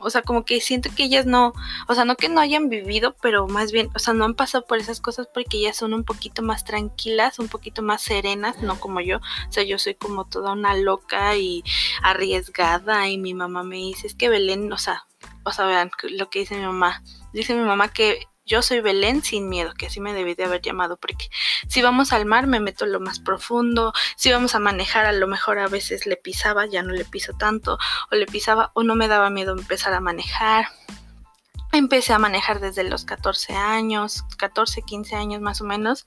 o 0.00 0.10
sea, 0.10 0.22
como 0.22 0.44
que 0.44 0.60
siento 0.60 0.90
que 0.94 1.04
ellas 1.04 1.26
no, 1.26 1.52
o 1.88 1.94
sea, 1.94 2.04
no 2.04 2.16
que 2.16 2.28
no 2.28 2.40
hayan 2.40 2.68
vivido, 2.68 3.16
pero 3.20 3.46
más 3.48 3.72
bien, 3.72 3.88
o 3.94 3.98
sea, 3.98 4.14
no 4.14 4.24
han 4.24 4.34
pasado 4.34 4.64
por 4.66 4.78
esas 4.78 5.00
cosas 5.00 5.28
porque 5.32 5.58
ellas 5.58 5.76
son 5.76 5.94
un 5.94 6.04
poquito 6.04 6.42
más 6.42 6.64
tranquilas, 6.64 7.38
un 7.38 7.48
poquito 7.48 7.82
más 7.82 8.02
serenas, 8.02 8.60
no 8.62 8.78
como 8.80 9.00
yo. 9.00 9.18
O 9.18 9.52
sea, 9.52 9.64
yo 9.64 9.78
soy 9.78 9.94
como 9.94 10.26
toda 10.26 10.52
una 10.52 10.74
loca 10.74 11.36
y 11.36 11.64
arriesgada 12.02 13.08
y 13.08 13.18
mi 13.18 13.34
mamá 13.34 13.62
me 13.64 13.76
dice, 13.76 14.06
es 14.06 14.14
que 14.14 14.28
Belén, 14.28 14.72
o 14.72 14.78
sea, 14.78 15.06
o 15.44 15.52
sea, 15.52 15.66
vean 15.66 15.90
lo 16.10 16.30
que 16.30 16.40
dice 16.40 16.56
mi 16.56 16.64
mamá. 16.64 17.02
Dice 17.32 17.54
mi 17.54 17.62
mamá 17.62 17.88
que 17.88 18.26
yo 18.48 18.62
soy 18.62 18.80
Belén 18.80 19.22
sin 19.22 19.48
miedo, 19.48 19.74
que 19.74 19.86
así 19.86 20.00
me 20.00 20.14
debí 20.14 20.34
de 20.34 20.44
haber 20.44 20.62
llamado, 20.62 20.96
porque 20.96 21.30
si 21.68 21.82
vamos 21.82 22.12
al 22.12 22.24
mar 22.26 22.46
me 22.46 22.58
meto 22.58 22.86
lo 22.86 22.98
más 22.98 23.20
profundo, 23.20 23.92
si 24.16 24.32
vamos 24.32 24.54
a 24.54 24.58
manejar 24.58 25.04
a 25.04 25.12
lo 25.12 25.28
mejor 25.28 25.58
a 25.58 25.68
veces 25.68 26.06
le 26.06 26.16
pisaba, 26.16 26.66
ya 26.66 26.82
no 26.82 26.92
le 26.92 27.04
piso 27.04 27.34
tanto, 27.34 27.78
o 28.10 28.16
le 28.16 28.26
pisaba 28.26 28.72
o 28.74 28.82
no 28.82 28.96
me 28.96 29.06
daba 29.06 29.30
miedo 29.30 29.52
empezar 29.52 29.92
a 29.92 30.00
manejar. 30.00 30.66
Empecé 31.70 32.14
a 32.14 32.18
manejar 32.18 32.60
desde 32.60 32.82
los 32.82 33.04
14 33.04 33.54
años, 33.54 34.24
14, 34.38 34.80
15 34.82 35.16
años 35.16 35.42
más 35.42 35.60
o 35.60 35.64
menos. 35.64 36.06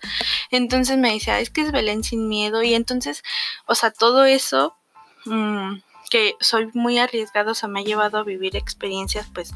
Entonces 0.49 0.97
me 0.97 1.13
decía, 1.13 1.39
es 1.39 1.51
que 1.51 1.61
es 1.61 1.71
Belén 1.71 2.03
sin 2.03 2.27
miedo. 2.27 2.63
Y 2.63 2.73
entonces, 2.73 3.21
o 3.67 3.75
sea, 3.75 3.91
todo 3.91 4.25
eso, 4.25 4.75
mmm, 5.25 5.75
que 6.09 6.35
soy 6.39 6.69
muy 6.73 6.97
arriesgado, 6.97 7.51
o 7.51 7.55
sea, 7.55 7.69
me 7.69 7.81
ha 7.81 7.83
llevado 7.83 8.17
a 8.17 8.23
vivir 8.23 8.55
experiencias, 8.55 9.27
pues, 9.33 9.53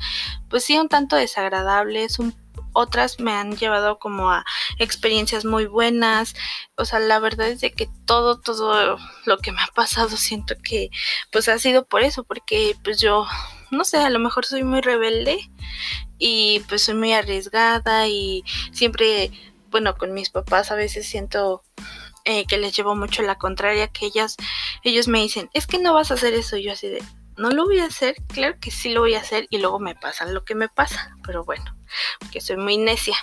pues 0.47 0.63
sí, 0.63 0.77
un 0.77 0.89
tanto 0.89 1.15
desagradables, 1.15 2.19
un 2.19 2.33
otras 2.75 3.19
me 3.19 3.31
han 3.31 3.55
llevado 3.57 3.97
como 3.97 4.29
a 4.29 4.45
experiencias 4.77 5.45
muy 5.45 5.65
buenas. 5.65 6.35
O 6.75 6.85
sea, 6.85 6.99
la 6.99 7.19
verdad 7.19 7.47
es 7.47 7.61
de 7.61 7.71
que 7.71 7.89
todo, 8.05 8.39
todo 8.39 8.97
lo 9.25 9.37
que 9.39 9.51
me 9.51 9.61
ha 9.61 9.67
pasado 9.73 10.09
siento 10.17 10.55
que 10.63 10.89
pues 11.31 11.47
ha 11.49 11.57
sido 11.57 11.85
por 11.85 12.03
eso, 12.03 12.23
porque 12.23 12.75
pues 12.83 12.99
yo, 12.99 13.25
no 13.71 13.83
sé, 13.85 13.97
a 13.97 14.09
lo 14.09 14.19
mejor 14.19 14.45
soy 14.45 14.63
muy 14.63 14.81
rebelde 14.81 15.39
y 16.17 16.61
pues 16.67 16.83
soy 16.83 16.95
muy 16.95 17.13
arriesgada 17.13 18.07
y 18.07 18.43
siempre, 18.71 19.31
bueno, 19.69 19.95
con 19.97 20.13
mis 20.13 20.29
papás 20.29 20.71
a 20.71 20.75
veces 20.75 21.07
siento 21.07 21.63
eh, 22.25 22.45
que 22.47 22.57
les 22.57 22.75
llevo 22.75 22.95
mucho 22.95 23.21
la 23.21 23.37
contraria, 23.37 23.87
que 23.87 24.07
ellas, 24.07 24.35
ellos 24.83 25.07
me 25.07 25.21
dicen, 25.21 25.49
es 25.53 25.67
que 25.67 25.79
no 25.79 25.93
vas 25.93 26.09
a 26.09 26.15
hacer 26.15 26.33
eso, 26.33 26.57
y 26.57 26.63
yo 26.63 26.71
así 26.71 26.87
de, 26.87 27.03
no 27.37 27.49
lo 27.49 27.65
voy 27.65 27.79
a 27.79 27.85
hacer, 27.85 28.15
claro 28.27 28.55
que 28.59 28.71
sí 28.71 28.89
lo 28.89 29.01
voy 29.01 29.15
a 29.15 29.19
hacer 29.19 29.47
y 29.49 29.57
luego 29.57 29.79
me 29.79 29.95
pasa 29.95 30.25
lo 30.25 30.45
que 30.45 30.55
me 30.55 30.69
pasa, 30.69 31.15
pero 31.25 31.43
bueno, 31.43 31.75
porque 32.19 32.41
soy 32.41 32.57
muy 32.57 32.77
necia. 32.77 33.15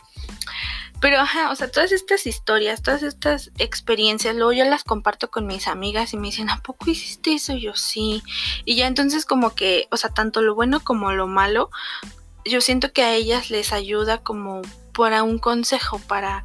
Pero, 1.00 1.18
o 1.50 1.56
sea, 1.56 1.68
todas 1.68 1.90
estas 1.90 2.28
historias, 2.28 2.80
todas 2.80 3.02
estas 3.02 3.50
experiencias, 3.58 4.36
luego 4.36 4.52
yo 4.52 4.64
las 4.64 4.84
comparto 4.84 5.32
con 5.32 5.46
mis 5.46 5.66
amigas 5.66 6.12
y 6.12 6.16
me 6.16 6.28
dicen, 6.28 6.48
¿a 6.48 6.62
poco 6.62 6.88
hiciste 6.88 7.34
eso? 7.34 7.56
yo 7.56 7.74
sí. 7.74 8.22
Y 8.64 8.76
ya 8.76 8.86
entonces 8.86 9.26
como 9.26 9.52
que, 9.56 9.88
o 9.90 9.96
sea, 9.96 10.10
tanto 10.10 10.42
lo 10.42 10.54
bueno 10.54 10.78
como 10.78 11.10
lo 11.10 11.26
malo, 11.26 11.70
yo 12.44 12.60
siento 12.60 12.92
que 12.92 13.02
a 13.02 13.14
ellas 13.14 13.50
les 13.50 13.72
ayuda 13.72 14.18
como 14.18 14.62
para 14.92 15.24
un 15.24 15.40
consejo, 15.40 15.98
para 15.98 16.44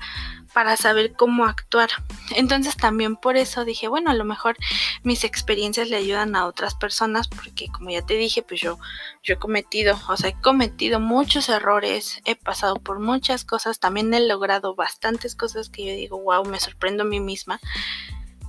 para 0.58 0.76
saber 0.76 1.14
cómo 1.14 1.46
actuar. 1.46 1.92
Entonces 2.36 2.76
también 2.76 3.16
por 3.16 3.38
eso 3.38 3.64
dije, 3.64 3.88
bueno, 3.88 4.10
a 4.10 4.16
lo 4.16 4.26
mejor 4.26 4.58
mis 5.04 5.24
experiencias 5.24 5.88
le 5.92 5.98
ayudan 5.98 6.36
a 6.36 6.48
otras 6.48 6.74
personas 6.74 7.28
porque 7.28 7.68
como 7.68 7.92
ya 7.92 8.04
te 8.04 8.16
dije, 8.16 8.42
pues 8.42 8.62
yo 8.62 8.80
yo 9.22 9.36
he 9.36 9.38
cometido, 9.38 10.00
o 10.10 10.18
sea, 10.18 10.32
he 10.32 10.42
cometido 10.42 11.00
muchos 11.00 11.50
errores, 11.50 12.24
he 12.26 12.36
pasado 12.36 12.78
por 12.78 13.00
muchas 13.00 13.46
cosas, 13.46 13.80
también 13.80 14.12
he 14.16 14.20
logrado 14.20 14.74
bastantes 14.74 15.36
cosas 15.36 15.70
que 15.70 15.86
yo 15.86 15.92
digo, 15.92 16.20
wow, 16.24 16.44
me 16.44 16.60
sorprendo 16.60 17.04
a 17.04 17.06
mí 17.06 17.20
misma. 17.20 17.60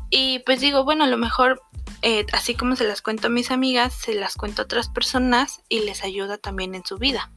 Y 0.08 0.38
pues 0.46 0.60
digo, 0.62 0.84
bueno, 0.84 1.04
a 1.04 1.08
lo 1.08 1.18
mejor 1.18 1.60
eh, 2.00 2.24
así 2.32 2.54
como 2.54 2.74
se 2.74 2.88
las 2.88 3.02
cuento 3.02 3.26
a 3.26 3.30
mis 3.30 3.50
amigas, 3.50 3.92
se 3.92 4.14
las 4.14 4.34
cuento 4.34 4.62
a 4.62 4.64
otras 4.64 4.88
personas 4.88 5.60
y 5.68 5.80
les 5.80 6.04
ayuda 6.04 6.38
también 6.38 6.74
en 6.74 6.86
su 6.86 6.96
vida. 6.96 7.30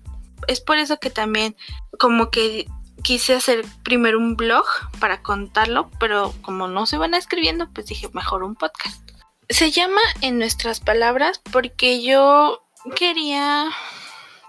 Es 0.48 0.62
por 0.62 0.78
eso 0.78 0.98
que 0.98 1.10
también 1.10 1.58
como 2.00 2.32
que 2.32 2.68
quise 3.02 3.34
hacer 3.34 3.66
primero 3.84 4.18
un 4.18 4.36
blog 4.36 4.66
para 5.00 5.22
contarlo, 5.22 5.90
pero 6.00 6.34
como 6.42 6.68
no 6.68 6.86
se 6.86 6.98
van 6.98 7.14
escribiendo, 7.14 7.70
pues 7.70 7.88
dije 7.88 8.10
mejor 8.14 8.44
un 8.44 8.56
podcast. 8.56 9.02
Se 9.50 9.72
llama 9.72 10.02
En 10.22 10.38
nuestras 10.38 10.80
palabras 10.80 11.42
porque 11.52 12.02
yo 12.02 12.64
quería, 12.96 13.70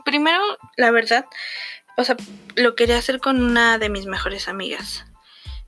primero, 0.04 0.40
la 0.76 0.90
verdad, 0.90 1.26
o 1.97 2.04
sea, 2.04 2.16
lo 2.56 2.75
quería 2.75 2.99
hacer 2.99 3.21
con 3.21 3.42
una 3.42 3.78
de 3.78 3.88
mis 3.88 4.06
mejores 4.06 4.49
amigas. 4.49 5.04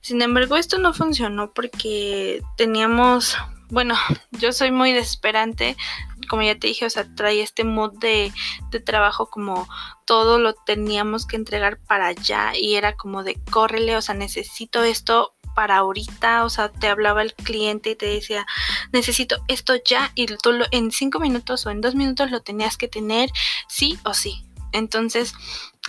Sin 0.01 0.21
embargo, 0.21 0.55
esto 0.55 0.77
no 0.77 0.93
funcionó 0.93 1.51
porque 1.51 2.41
teníamos, 2.57 3.37
bueno, 3.69 3.95
yo 4.31 4.51
soy 4.51 4.71
muy 4.71 4.93
desesperante, 4.93 5.75
como 6.29 6.41
ya 6.41 6.57
te 6.57 6.67
dije, 6.67 6.85
o 6.85 6.89
sea, 6.89 7.05
traía 7.15 7.43
este 7.43 7.63
mood 7.63 7.93
de, 7.99 8.31
de 8.71 8.79
trabajo 8.79 9.29
como 9.29 9.67
todo 10.05 10.39
lo 10.39 10.53
teníamos 10.53 11.25
que 11.25 11.35
entregar 11.35 11.79
para 11.79 12.07
allá 12.07 12.53
y 12.55 12.75
era 12.75 12.95
como 12.95 13.23
de 13.23 13.39
córrele, 13.51 13.95
o 13.95 14.01
sea, 14.01 14.15
necesito 14.15 14.83
esto 14.83 15.35
para 15.55 15.77
ahorita, 15.77 16.43
o 16.43 16.49
sea, 16.49 16.69
te 16.69 16.87
hablaba 16.87 17.21
el 17.21 17.33
cliente 17.33 17.91
y 17.91 17.95
te 17.95 18.05
decía, 18.05 18.45
necesito 18.91 19.37
esto 19.47 19.73
ya 19.83 20.11
y 20.13 20.27
tú 20.27 20.51
lo, 20.51 20.65
en 20.71 20.91
cinco 20.91 21.19
minutos 21.19 21.65
o 21.65 21.71
en 21.71 21.81
dos 21.81 21.95
minutos 21.95 22.29
lo 22.29 22.41
tenías 22.41 22.77
que 22.77 22.87
tener, 22.87 23.29
sí 23.67 23.97
o 24.03 24.13
sí. 24.13 24.45
Entonces, 24.73 25.33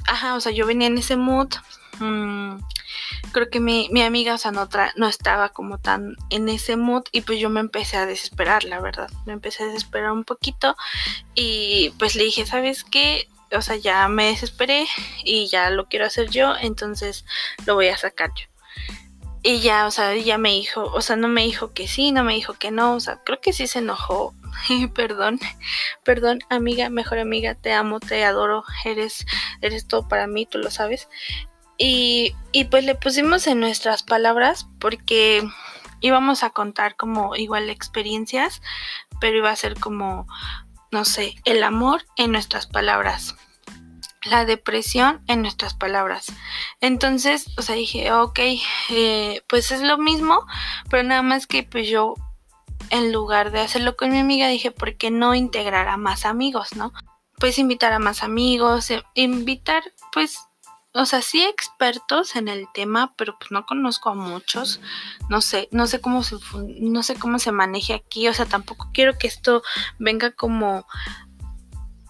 ajá, 0.06 0.36
o 0.36 0.40
sea, 0.40 0.52
yo 0.52 0.64
venía 0.64 0.86
en 0.86 0.98
ese 0.98 1.16
mood. 1.16 1.48
Mmm, 1.98 2.58
creo 3.36 3.50
que 3.50 3.60
mi, 3.60 3.90
mi 3.92 4.00
amiga, 4.00 4.32
o 4.32 4.38
sea, 4.38 4.50
no, 4.50 4.66
no 4.96 5.06
estaba 5.06 5.50
como 5.50 5.76
tan 5.76 6.16
en 6.30 6.48
ese 6.48 6.78
mood 6.78 7.02
y 7.12 7.20
pues 7.20 7.38
yo 7.38 7.50
me 7.50 7.60
empecé 7.60 7.98
a 7.98 8.06
desesperar, 8.06 8.64
la 8.64 8.80
verdad. 8.80 9.10
Me 9.26 9.34
empecé 9.34 9.64
a 9.64 9.66
desesperar 9.66 10.10
un 10.12 10.24
poquito 10.24 10.74
y 11.34 11.92
pues 11.98 12.14
le 12.14 12.24
dije, 12.24 12.46
¿sabes 12.46 12.82
qué? 12.82 13.28
O 13.52 13.60
sea, 13.60 13.76
ya 13.76 14.08
me 14.08 14.28
desesperé 14.28 14.86
y 15.22 15.48
ya 15.48 15.68
lo 15.68 15.84
quiero 15.84 16.06
hacer 16.06 16.30
yo, 16.30 16.54
entonces 16.58 17.26
lo 17.66 17.74
voy 17.74 17.88
a 17.88 17.98
sacar 17.98 18.30
yo. 18.30 18.46
Y 19.42 19.60
ya, 19.60 19.86
o 19.86 19.90
sea, 19.90 20.16
ya 20.16 20.38
me 20.38 20.52
dijo, 20.52 20.84
o 20.84 21.02
sea, 21.02 21.16
no 21.16 21.28
me 21.28 21.42
dijo 21.42 21.74
que 21.74 21.88
sí, 21.88 22.12
no 22.12 22.24
me 22.24 22.32
dijo 22.32 22.54
que 22.54 22.70
no, 22.70 22.94
o 22.94 23.00
sea, 23.00 23.20
creo 23.22 23.42
que 23.42 23.52
sí 23.52 23.66
se 23.66 23.80
enojó. 23.80 24.34
perdón, 24.94 25.38
perdón, 26.04 26.38
amiga, 26.48 26.88
mejor 26.88 27.18
amiga, 27.18 27.54
te 27.54 27.74
amo, 27.74 28.00
te 28.00 28.24
adoro, 28.24 28.64
eres, 28.86 29.26
eres 29.60 29.86
todo 29.86 30.08
para 30.08 30.26
mí, 30.26 30.46
tú 30.46 30.56
lo 30.56 30.70
sabes. 30.70 31.10
Y, 31.78 32.34
y 32.52 32.64
pues 32.64 32.84
le 32.84 32.94
pusimos 32.94 33.46
en 33.46 33.60
nuestras 33.60 34.02
palabras 34.02 34.66
porque 34.80 35.46
íbamos 36.00 36.42
a 36.42 36.50
contar 36.50 36.96
como 36.96 37.36
igual 37.36 37.70
experiencias, 37.70 38.62
pero 39.20 39.38
iba 39.38 39.50
a 39.50 39.56
ser 39.56 39.78
como, 39.78 40.26
no 40.90 41.04
sé, 41.04 41.36
el 41.44 41.62
amor 41.62 42.04
en 42.16 42.32
nuestras 42.32 42.66
palabras, 42.66 43.34
la 44.24 44.44
depresión 44.44 45.22
en 45.26 45.42
nuestras 45.42 45.74
palabras. 45.74 46.26
Entonces, 46.80 47.46
o 47.58 47.62
sea, 47.62 47.74
dije, 47.74 48.12
ok, 48.12 48.38
eh, 48.90 49.42
pues 49.48 49.70
es 49.70 49.82
lo 49.82 49.98
mismo, 49.98 50.46
pero 50.90 51.02
nada 51.02 51.22
más 51.22 51.46
que 51.46 51.62
pues 51.62 51.88
yo, 51.88 52.14
en 52.90 53.12
lugar 53.12 53.50
de 53.50 53.60
hacerlo 53.60 53.96
con 53.96 54.10
mi 54.10 54.18
amiga, 54.18 54.48
dije, 54.48 54.70
¿por 54.70 54.96
qué 54.96 55.10
no 55.10 55.34
integrar 55.34 55.88
a 55.88 55.96
más 55.96 56.24
amigos, 56.24 56.76
no? 56.76 56.92
Pues 57.38 57.58
invitar 57.58 57.92
a 57.92 57.98
más 57.98 58.22
amigos, 58.22 58.90
eh, 58.90 59.02
invitar 59.14 59.82
pues 60.12 60.38
o 60.96 61.04
sea, 61.04 61.20
sí 61.20 61.44
expertos 61.44 62.36
en 62.36 62.48
el 62.48 62.66
tema, 62.72 63.12
pero 63.16 63.36
pues 63.38 63.50
no 63.50 63.66
conozco 63.66 64.10
a 64.10 64.14
muchos. 64.14 64.80
No 65.28 65.42
sé, 65.42 65.68
no 65.70 65.86
sé 65.86 66.00
cómo 66.00 66.22
se 66.22 66.36
no 66.80 67.02
sé 67.02 67.16
cómo 67.16 67.38
se 67.38 67.52
maneje 67.52 67.92
aquí, 67.94 68.28
o 68.28 68.34
sea, 68.34 68.46
tampoco 68.46 68.90
quiero 68.94 69.18
que 69.18 69.26
esto 69.26 69.62
venga 69.98 70.30
como 70.32 70.86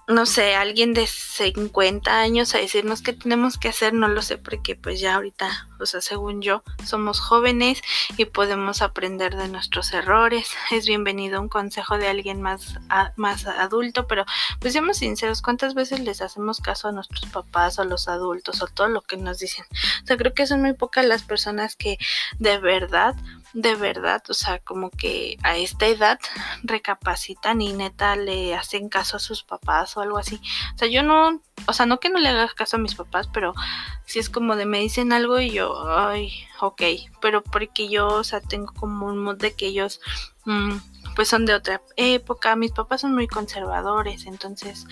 no 0.09 0.25
sé, 0.25 0.55
alguien 0.55 0.95
de 0.95 1.07
50 1.07 2.21
años 2.21 2.55
a 2.55 2.59
decirnos 2.59 3.03
qué 3.03 3.13
tenemos 3.13 3.59
que 3.59 3.69
hacer, 3.69 3.93
no 3.93 4.07
lo 4.07 4.23
sé, 4.23 4.39
porque 4.39 4.77
pues 4.77 5.01
ya 5.01 5.17
ahorita, 5.17 5.69
o 5.81 5.87
sea, 5.87 6.01
según 6.01 6.43
yo, 6.43 6.63
somos 6.85 7.21
jóvenes 7.21 7.83
y 8.17 8.25
podemos 8.27 8.83
aprender 8.83 9.37
de 9.37 9.49
nuestros 9.49 9.93
errores. 9.93 10.51
Es 10.71 10.87
bienvenido 10.87 11.41
un 11.41 11.49
consejo 11.49 11.97
de 11.99 12.09
alguien 12.09 12.43
más, 12.43 12.75
más 13.17 13.47
adulto, 13.47 14.07
pero 14.07 14.25
pues 14.61 14.73
seamos 14.73 14.99
sinceros, 14.99 15.43
¿cuántas 15.43 15.75
veces 15.75 16.01
les 16.01 16.21
hacemos 16.21 16.61
caso 16.61 16.89
a 16.89 16.93
nuestros 16.93 17.31
papás 17.31 17.79
a 17.79 17.85
los 17.85 18.09
adultos 18.09 18.63
o 18.63 18.67
todo 18.67 18.89
lo 18.89 19.03
que 19.03 19.17
nos 19.17 19.39
dicen? 19.39 19.65
O 20.03 20.07
sea, 20.07 20.17
creo 20.17 20.35
que 20.35 20.47
son 20.47 20.61
muy 20.61 20.75
pocas 20.75 21.05
las 21.05 21.23
personas 21.23 21.77
que 21.77 21.99
de 22.39 22.59
verdad 22.59 23.15
de 23.57 23.75
verdad, 23.75 24.23
o 24.29 24.35
sea, 24.35 24.59
como 24.59 24.91
que 24.91 25.39
a 25.43 25.57
esta 25.57 25.87
edad 25.87 26.19
recapacitan 26.63 27.63
y 27.63 27.73
neta 27.73 28.15
le 28.15 28.55
hacen 28.55 28.91
caso 28.91 29.17
a 29.17 29.21
sus 29.21 29.45
papás 29.45 29.97
o 29.97 30.03
algo 30.03 30.19
así. 30.19 30.39
O 30.75 30.79
sea, 30.79 30.89
yo 30.89 31.03
no, 31.03 31.41
o 31.67 31.73
sea, 31.73 31.87
no 31.87 31.99
que 31.99 32.11
no 32.11 32.19
le 32.19 32.29
haga 32.29 32.49
caso 32.55 32.77
a 32.77 32.81
mis 32.81 32.95
papás, 32.95 33.29
pero 33.33 33.55
si 34.05 34.19
es 34.19 34.31
como 34.31 34.57
de 34.57 34.67
me 34.67 34.81
dicen 34.81 35.13
algo 35.13 35.41
y 35.41 35.51
yo, 35.51 35.89
ay, 35.89 36.33
ok, 36.61 36.83
pero 37.21 37.43
porque 37.43 37.89
yo, 37.89 38.09
o 38.09 38.25
sea, 38.25 38.41
tengo 38.41 38.73
como 38.75 39.07
un 39.07 39.19
mood 39.19 39.37
de 39.37 39.55
que 39.55 39.67
ellos, 39.67 40.01
mm, 40.45 40.77
pues 41.15 41.29
son 41.29 41.47
de 41.47 41.55
otra 41.55 41.81
época, 41.97 42.57
mis 42.57 42.73
papás 42.73 43.01
son 43.01 43.15
muy 43.15 43.27
conservadores, 43.27 44.27
entonces 44.27 44.87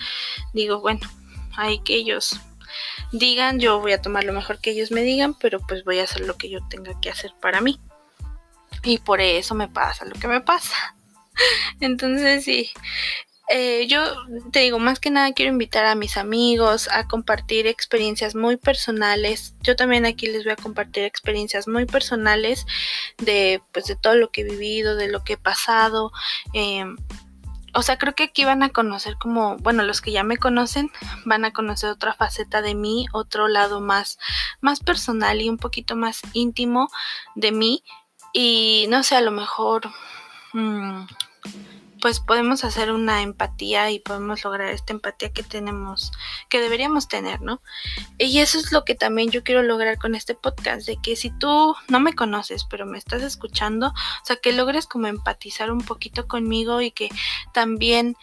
digo, 0.53 0.81
bueno, 0.81 1.07
hay 1.55 1.79
que 1.79 1.95
ellos 1.95 2.39
digan, 3.11 3.59
yo 3.59 3.79
voy 3.79 3.93
a 3.93 4.01
tomar 4.01 4.23
lo 4.23 4.33
mejor 4.33 4.59
que 4.59 4.71
ellos 4.71 4.91
me 4.91 5.01
digan, 5.01 5.33
pero 5.35 5.59
pues 5.59 5.83
voy 5.83 5.99
a 5.99 6.03
hacer 6.03 6.21
lo 6.25 6.37
que 6.37 6.49
yo 6.49 6.59
tenga 6.67 6.99
que 6.99 7.09
hacer 7.09 7.33
para 7.39 7.61
mí. 7.61 7.79
Y 8.83 8.99
por 8.99 9.21
eso 9.21 9.55
me 9.55 9.67
pasa 9.67 10.05
lo 10.05 10.13
que 10.19 10.27
me 10.27 10.41
pasa. 10.41 10.95
Entonces 11.79 12.43
sí, 12.43 12.71
eh, 13.49 13.85
yo 13.87 14.01
te 14.51 14.61
digo, 14.61 14.79
más 14.79 14.99
que 14.99 15.11
nada 15.11 15.33
quiero 15.33 15.51
invitar 15.51 15.85
a 15.85 15.95
mis 15.95 16.17
amigos 16.17 16.89
a 16.91 17.07
compartir 17.07 17.67
experiencias 17.67 18.35
muy 18.35 18.57
personales. 18.57 19.55
Yo 19.61 19.75
también 19.75 20.05
aquí 20.05 20.27
les 20.27 20.43
voy 20.43 20.53
a 20.53 20.55
compartir 20.55 21.03
experiencias 21.03 21.67
muy 21.67 21.85
personales 21.85 22.65
de, 23.17 23.61
pues, 23.71 23.85
de 23.85 23.95
todo 23.95 24.15
lo 24.15 24.29
que 24.31 24.41
he 24.41 24.45
vivido, 24.45 24.95
de 24.95 25.09
lo 25.09 25.23
que 25.23 25.33
he 25.33 25.37
pasado. 25.37 26.11
Em, 26.53 26.97
o 27.73 27.81
sea, 27.81 27.97
creo 27.97 28.15
que 28.15 28.23
aquí 28.23 28.45
van 28.45 28.63
a 28.63 28.69
conocer 28.69 29.17
como, 29.17 29.57
bueno, 29.57 29.83
los 29.83 30.01
que 30.01 30.11
ya 30.11 30.23
me 30.23 30.37
conocen 30.37 30.91
van 31.25 31.45
a 31.45 31.51
conocer 31.51 31.89
otra 31.89 32.13
faceta 32.13 32.61
de 32.61 32.73
mí, 32.73 33.05
otro 33.11 33.47
lado 33.47 33.81
más, 33.81 34.17
más 34.61 34.79
personal 34.79 35.41
y 35.41 35.49
un 35.49 35.57
poquito 35.57 35.95
más 35.95 36.21
íntimo 36.33 36.89
de 37.35 37.51
mí 37.51 37.83
y 38.33 38.85
no 38.89 39.03
sé, 39.03 39.15
a 39.15 39.21
lo 39.21 39.31
mejor 39.31 39.89
mm, 40.53 41.05
pues 42.05 42.19
podemos 42.19 42.63
hacer 42.63 42.91
una 42.91 43.23
empatía 43.23 43.89
y 43.89 43.97
podemos 43.97 44.43
lograr 44.43 44.67
esta 44.67 44.93
empatía 44.93 45.33
que 45.33 45.41
tenemos, 45.41 46.11
que 46.49 46.61
deberíamos 46.61 47.07
tener, 47.07 47.41
¿no? 47.41 47.63
Y 48.19 48.41
eso 48.41 48.59
es 48.59 48.71
lo 48.71 48.85
que 48.85 48.93
también 48.93 49.31
yo 49.31 49.43
quiero 49.43 49.63
lograr 49.63 49.97
con 49.97 50.13
este 50.13 50.35
podcast, 50.35 50.85
de 50.85 50.97
que 50.97 51.15
si 51.15 51.31
tú 51.31 51.75
no 51.87 51.99
me 51.99 52.13
conoces, 52.13 52.63
pero 52.65 52.85
me 52.85 52.99
estás 52.99 53.23
escuchando, 53.23 53.87
o 53.87 54.23
sea, 54.23 54.35
que 54.35 54.53
logres 54.53 54.85
como 54.85 55.07
empatizar 55.07 55.71
un 55.71 55.81
poquito 55.81 56.27
conmigo 56.27 56.79
y 56.79 56.91
que 56.91 57.09
también 57.55 58.15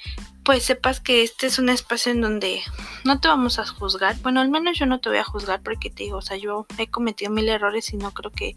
pues 0.45 0.63
sepas 0.63 1.01
que 1.01 1.25
este 1.25 1.49
es 1.49 1.59
un 1.59 1.69
espacio 1.69 2.13
en 2.13 2.21
donde 2.21 2.63
no 3.03 3.19
te 3.19 3.27
vamos 3.27 3.59
a 3.59 3.67
juzgar. 3.67 4.17
Bueno, 4.23 4.41
al 4.41 4.49
menos 4.49 4.79
yo 4.79 4.87
no 4.87 5.01
te 5.01 5.09
voy 5.09 5.19
a 5.19 5.25
juzgar 5.25 5.61
porque 5.61 5.91
te 5.91 6.05
digo, 6.05 6.19
o 6.19 6.23
sea, 6.23 6.37
yo 6.37 6.67
he 6.79 6.89
cometido 6.89 7.33
mil 7.33 7.49
errores 7.49 7.93
y 7.93 7.97
no 7.97 8.13
creo 8.13 8.31
que 8.31 8.55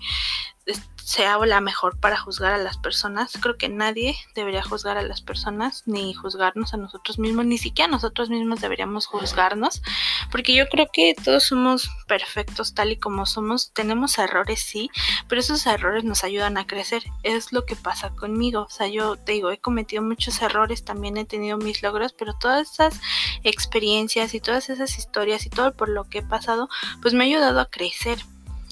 sea 1.06 1.38
la 1.46 1.62
mejor 1.62 2.00
para 2.00 2.18
juzgar 2.18 2.54
a 2.54 2.58
las 2.58 2.78
personas. 2.78 3.34
Creo 3.40 3.58
que 3.58 3.70
nadie 3.70 4.16
debería 4.34 4.64
juzgar 4.64 4.98
a 4.98 5.04
las 5.04 5.22
personas 5.22 5.84
ni 5.86 6.16
juzgarnos 6.16 6.74
a 6.74 6.78
nosotros 6.78 7.20
mismos, 7.20 7.46
ni 7.46 7.60
siquiera 7.60 7.92
nosotros 7.92 8.32
mismos 8.32 8.60
deberíamos 8.60 9.06
juzgarnos, 9.06 9.84
porque 10.32 10.56
yo 10.56 10.68
creo 10.68 10.88
que 10.92 11.14
todos 11.24 11.44
somos 11.44 11.90
perfectos 12.08 12.74
tal 12.74 12.92
y 12.92 12.98
como 12.98 13.28
somos. 13.28 13.72
Tenemos 13.72 14.18
errores, 14.18 14.62
sí, 14.62 14.90
pero 15.28 15.42
esos 15.42 15.68
errores 15.68 16.04
nos 16.04 16.24
ayudan 16.24 16.58
a 16.58 16.66
crecer. 16.66 17.04
Es 17.22 17.54
lo 17.54 17.66
que 17.66 17.76
pasa 17.76 18.10
conmigo. 18.10 18.64
O 18.64 18.70
sea, 18.70 18.88
yo 18.88 19.16
te 19.16 19.34
digo, 19.34 19.52
he 19.52 19.60
cometido 19.60 20.02
muchos 20.02 20.42
errores, 20.42 20.84
también 20.84 21.18
he 21.18 21.26
tenido 21.26 21.58
mis 21.58 21.84
logros, 21.84 22.14
pero 22.14 22.34
todas 22.34 22.72
esas 22.72 23.00
experiencias 23.44 24.34
y 24.34 24.40
todas 24.40 24.72
esas 24.72 24.98
historias 24.98 25.46
y 25.46 25.52
todo 25.52 25.74
por 25.74 25.90
lo 25.90 26.06
que 26.06 26.20
he 26.20 26.24
pasado, 26.24 26.68
pues 27.04 27.14
me 27.14 27.24
ha 27.24 27.28
ayudado 27.28 27.60
a 27.60 27.70
crecer 27.70 28.18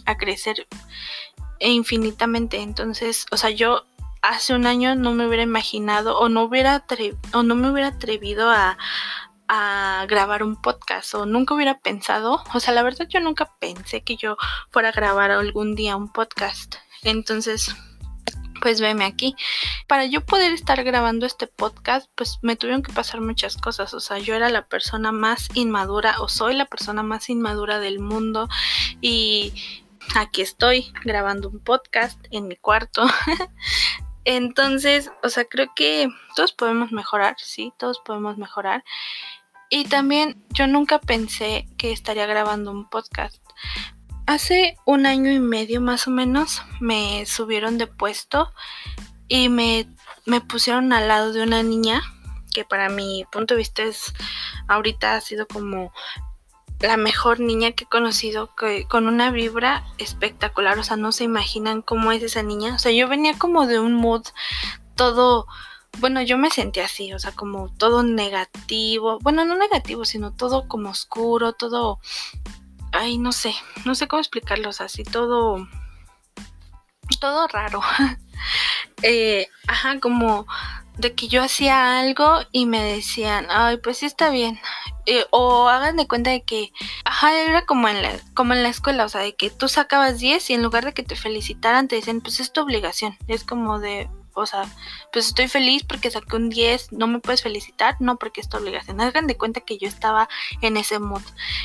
a 0.06 0.18
crecer 0.18 0.68
infinitamente. 1.60 2.62
Entonces, 2.62 3.26
o 3.32 3.38
sea, 3.38 3.50
yo 3.50 3.86
hace 4.22 4.54
un 4.54 4.66
año 4.66 4.96
no 4.96 5.14
me 5.14 5.28
hubiera 5.28 5.44
imaginado 5.44 6.18
o 6.18 6.30
no 6.30 6.44
hubiera 6.44 6.86
o 7.34 7.44
no 7.44 7.56
me 7.56 7.70
hubiera 7.70 7.90
atrevido 7.90 8.50
a, 8.50 8.78
a 9.48 10.06
grabar 10.08 10.44
un 10.44 10.56
podcast 10.56 11.14
o 11.14 11.26
nunca 11.26 11.54
hubiera 11.54 11.80
pensado, 11.80 12.44
o 12.54 12.60
sea, 12.60 12.74
la 12.74 12.84
verdad 12.84 13.08
yo 13.08 13.20
nunca 13.20 13.52
pensé 13.60 14.02
que 14.02 14.16
yo 14.16 14.38
fuera 14.72 14.90
a 14.90 14.94
grabar 14.94 15.32
algún 15.32 15.76
día 15.76 15.96
un 15.96 16.12
podcast. 16.12 16.76
Entonces, 17.04 17.76
pues 18.62 18.80
veme 18.80 19.04
aquí. 19.04 19.36
Para 19.88 20.06
yo 20.06 20.22
poder 20.26 20.54
estar 20.54 20.84
grabando 20.86 21.26
este 21.26 21.48
podcast, 21.48 22.10
pues 22.16 22.40
me 22.42 22.56
tuvieron 22.56 22.82
que 22.82 22.94
pasar 22.94 23.20
muchas 23.20 23.58
cosas. 23.58 23.94
O 23.94 24.00
sea, 24.00 24.20
yo 24.20 24.36
era 24.36 24.50
la 24.50 24.68
persona 24.68 25.12
más 25.12 25.50
inmadura 25.54 26.16
o 26.22 26.30
soy 26.30 26.56
la 26.56 26.66
persona 26.66 27.04
más 27.04 27.30
inmadura 27.30 27.80
del 27.80 28.00
mundo 28.00 28.48
y 29.02 29.54
aquí 30.16 30.42
estoy 30.42 30.94
grabando 31.04 31.50
un 31.50 31.60
podcast 31.60 32.20
en 32.32 32.48
mi 32.48 32.56
cuarto. 32.56 33.06
Entonces, 34.26 35.12
o 35.22 35.30
sea, 35.30 35.46
creo 35.46 35.68
que 35.76 36.08
todos 36.36 36.54
podemos 36.54 36.92
mejorar, 36.92 37.36
sí, 37.38 37.74
todos 37.78 38.00
podemos 38.06 38.38
mejorar. 38.38 38.84
Y 39.70 39.86
también 39.86 40.44
yo 40.50 40.68
nunca 40.68 41.00
pensé 41.00 41.68
que 41.78 41.92
estaría 41.92 42.26
grabando 42.26 42.72
un 42.72 42.90
podcast. 42.90 43.42
Hace 44.26 44.78
un 44.86 45.06
año 45.06 45.32
y 45.32 45.40
medio 45.40 45.82
más 45.82 46.08
o 46.08 46.12
menos 46.12 46.62
me 46.80 47.26
subieron 47.26 47.78
de 47.78 47.88
puesto 47.88 48.54
y 49.28 49.50
me, 49.50 49.88
me 50.26 50.42
pusieron 50.42 50.94
al 50.94 51.08
lado 51.08 51.34
de 51.34 51.44
una 51.44 51.64
niña 51.64 52.02
que 52.54 52.64
para 52.64 52.88
mi 52.88 53.26
punto 53.32 53.56
de 53.56 53.58
vista 53.58 53.84
es 53.84 54.14
ahorita 54.68 55.16
ha 55.16 55.22
sido 55.22 55.48
como 55.48 55.92
la 56.84 56.98
mejor 56.98 57.40
niña 57.40 57.72
que 57.72 57.86
he 57.86 57.88
conocido 57.88 58.52
con 58.90 59.08
una 59.08 59.32
vibra 59.32 59.86
espectacular, 59.98 60.78
o 60.78 60.84
sea, 60.84 60.98
no 60.98 61.14
se 61.14 61.24
imaginan 61.24 61.82
cómo 61.82 62.12
es 62.12 62.22
esa 62.22 62.44
niña, 62.44 62.76
o 62.76 62.80
sea, 62.80 62.92
yo 62.92 63.08
venía 63.08 63.38
como 63.38 63.66
de 63.68 63.80
un 63.80 63.94
mood 63.94 64.24
todo, 64.96 65.48
bueno, 66.00 66.22
yo 66.22 66.38
me 66.38 66.50
sentí 66.50 66.82
así, 66.82 67.14
o 67.14 67.20
sea, 67.20 67.32
como 67.32 67.70
todo 67.70 68.04
negativo, 68.04 69.18
bueno, 69.22 69.46
no 69.46 69.56
negativo, 69.56 70.04
sino 70.04 70.34
todo 70.34 70.68
como 70.68 70.90
oscuro, 70.90 71.54
todo 71.54 72.00
ay, 72.92 73.18
no 73.18 73.32
sé, 73.32 73.56
no 73.86 73.96
sé 73.96 74.10
cómo 74.10 74.20
explicarlos 74.20 74.82
así, 74.82 75.04
todo, 75.06 75.66
todo 77.22 77.48
raro. 77.48 77.82
eh, 79.04 79.48
ajá, 79.68 80.02
como 80.02 80.46
de 80.98 81.14
que 81.14 81.28
yo 81.28 81.42
hacía 81.42 82.00
algo 82.00 82.42
y 82.52 82.66
me 82.66 82.84
decían, 82.84 83.48
ay, 83.50 83.78
pues 83.78 83.98
sí 83.98 84.06
está 84.06 84.30
bien. 84.30 84.60
Eh, 85.06 85.26
o 85.32 85.68
hagan 85.68 85.98
de 85.98 86.08
cuenta 86.08 86.30
de 86.30 86.44
que, 86.44 86.72
ajá, 87.04 87.36
era 87.36 87.66
como 87.66 87.88
en, 87.88 88.02
la, 88.02 88.12
como 88.34 88.54
en 88.54 88.64
la 88.64 88.70
escuela, 88.70 89.06
o 89.06 89.10
sea, 89.10 89.22
de 89.22 89.36
que 89.36 89.50
tú 89.50 89.68
sacabas 89.68 90.20
10 90.20 90.50
y 90.50 90.54
en 90.54 90.64
lugar 90.64 90.86
de 90.86 90.94
que 90.94 91.04
te 91.04 91.16
felicitaran 91.16 91.88
te 91.88 91.96
dicen, 91.96 92.22
pues 92.22 92.40
es 92.40 92.54
tu 92.54 92.62
obligación. 92.62 93.18
Es 93.28 93.44
como 93.44 93.80
de, 93.80 94.10
o 94.34 94.46
sea, 94.46 94.66
pues 95.12 95.28
estoy 95.28 95.48
feliz 95.48 95.84
porque 95.84 96.12
saqué 96.12 96.36
un 96.36 96.50
10, 96.50 96.94
no 96.94 97.08
me 97.08 97.20
puedes 97.20 97.42
felicitar, 97.42 97.96
no 98.00 98.18
porque 98.18 98.42
es 98.42 98.50
tu 98.50 98.58
obligación. 98.58 99.02
Hagan 99.02 99.28
de 99.28 99.38
cuenta 99.38 99.62
que 99.62 99.78
yo 99.78 99.88
estaba 99.88 100.30
en 100.62 100.78
ese 100.78 101.00
mood. 101.00 101.24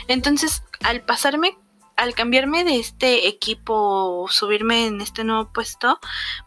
Entonces, 0.09 0.63
al 0.83 1.03
pasarme, 1.03 1.57
al 1.97 2.15
cambiarme 2.15 2.65
de 2.65 2.79
este 2.79 3.29
equipo, 3.29 4.27
subirme 4.31 4.87
en 4.87 5.01
este 5.01 5.25
nuevo 5.25 5.53
puesto, 5.53 5.99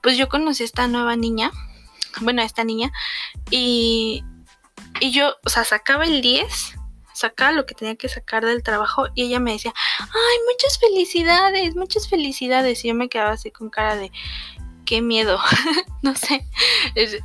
pues 0.02 0.18
yo 0.18 0.30
conocí 0.30 0.64
a 0.64 0.66
esta 0.66 0.88
nueva 0.88 1.16
niña, 1.16 1.52
bueno, 2.20 2.42
esta 2.42 2.64
niña, 2.64 2.92
y, 3.50 4.24
y 5.00 5.12
yo, 5.12 5.36
o 5.46 5.50
sea, 5.50 5.64
sacaba 5.64 6.04
el 6.04 6.22
10 6.22 6.76
sacaba 7.14 7.52
lo 7.52 7.66
que 7.66 7.76
tenía 7.76 7.96
que 7.96 8.10
sacar 8.10 8.44
del 8.46 8.64
trabajo 8.64 9.08
y 9.14 9.26
ella 9.26 9.40
me 9.40 9.54
decía, 9.54 9.74
ay, 10.00 10.38
muchas 10.52 10.80
felicidades, 10.80 11.76
muchas 11.76 12.10
felicidades. 12.10 12.84
Y 12.84 12.90
yo 12.90 12.96
me 12.96 13.10
quedaba 13.10 13.32
así 13.32 13.52
con 13.52 13.70
cara 13.70 13.96
de, 13.96 14.12
qué 14.92 15.02
miedo, 15.02 15.40
no 16.02 16.14
sé. 16.18 16.46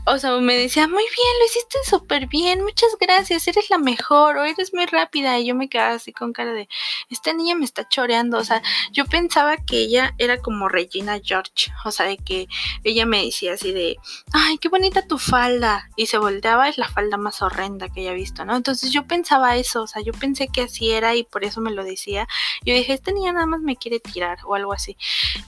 o 0.04 0.18
sea, 0.18 0.38
me 0.38 0.56
decía, 0.56 0.86
muy 0.86 1.02
bien, 1.02 1.38
lo 1.40 1.46
hiciste 1.46 1.78
súper 1.84 2.28
bien, 2.28 2.62
muchas 2.62 2.90
gracias, 3.00 3.48
eres 3.48 3.70
la 3.70 3.78
mejor 3.78 4.36
o 4.36 4.44
eres 4.44 4.72
muy 4.72 4.86
rápida. 4.86 5.36
Y 5.40 5.46
yo 5.46 5.56
me 5.56 5.68
quedaba 5.68 5.94
así 5.94 6.12
con 6.12 6.32
cara 6.32 6.52
de, 6.52 6.68
esta 7.10 7.32
niña 7.32 7.56
me 7.56 7.64
está 7.64 7.88
choreando. 7.88 8.38
O 8.38 8.44
sea, 8.44 8.62
yo 8.92 9.04
pensaba 9.06 9.56
que 9.56 9.78
ella 9.78 10.14
era 10.18 10.40
como 10.40 10.68
Regina 10.68 11.18
George, 11.20 11.72
o 11.84 11.90
sea, 11.90 12.06
de 12.06 12.18
que 12.18 12.46
ella 12.84 13.04
me 13.04 13.24
decía 13.24 13.54
así 13.54 13.72
de, 13.72 13.96
ay, 14.32 14.58
qué 14.58 14.68
bonita 14.68 15.04
tu 15.08 15.18
falda. 15.18 15.90
Y 15.96 16.06
se 16.06 16.18
volteaba, 16.18 16.68
es 16.68 16.78
la 16.78 16.88
falda 16.88 17.16
más 17.16 17.42
horrenda 17.42 17.88
que 17.88 18.02
haya 18.02 18.12
visto, 18.12 18.44
¿no? 18.44 18.54
Entonces 18.54 18.92
yo 18.92 19.08
pensaba 19.08 19.56
eso, 19.56 19.82
o 19.82 19.86
sea, 19.88 20.02
yo 20.02 20.12
pensé 20.12 20.46
que 20.46 20.62
así 20.62 20.92
era 20.92 21.16
y 21.16 21.24
por 21.24 21.42
eso 21.44 21.60
me 21.60 21.72
lo 21.72 21.82
decía. 21.82 22.28
Yo 22.64 22.74
dije, 22.74 22.92
esta 22.92 23.10
niña 23.10 23.32
nada 23.32 23.46
más 23.46 23.60
me 23.60 23.74
quiere 23.74 23.98
tirar 23.98 24.38
o 24.44 24.54
algo 24.54 24.72
así. 24.72 24.96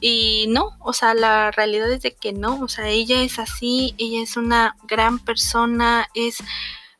Y 0.00 0.46
no, 0.48 0.76
o 0.80 0.92
sea, 0.92 1.14
la 1.14 1.52
realidad 1.52 1.88
es 1.92 2.02
de 2.02 2.07
que 2.14 2.32
no, 2.32 2.60
o 2.60 2.68
sea, 2.68 2.88
ella 2.88 3.22
es 3.22 3.38
así, 3.38 3.94
ella 3.98 4.22
es 4.22 4.36
una 4.36 4.76
gran 4.84 5.18
persona, 5.18 6.08
es, 6.14 6.38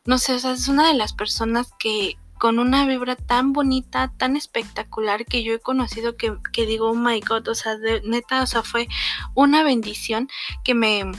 no 0.05 0.19
sé, 0.19 0.35
o 0.35 0.39
sea, 0.39 0.53
es 0.53 0.69
una 0.69 0.89
de 0.89 0.95
las 0.95 1.13
personas 1.13 1.73
que 1.79 2.17
con 2.39 2.59
una 2.59 2.87
vibra 2.87 3.17
tan 3.17 3.53
bonita, 3.53 4.13
tan 4.17 4.37
espectacular 4.37 5.25
que 5.25 5.43
yo 5.43 5.55
he 5.55 5.59
conocido 5.59 6.17
que, 6.17 6.37
que 6.53 6.67
digo, 6.67 6.91
oh 6.91 6.95
my 6.95 7.21
god, 7.21 7.49
o 7.49 7.55
sea, 7.55 7.77
de, 7.77 8.01
neta, 8.03 8.43
o 8.43 8.47
sea, 8.47 8.63
fue 8.63 8.89
una 9.35 9.63
bendición 9.63 10.29
que 10.65 10.75
me 10.75 11.11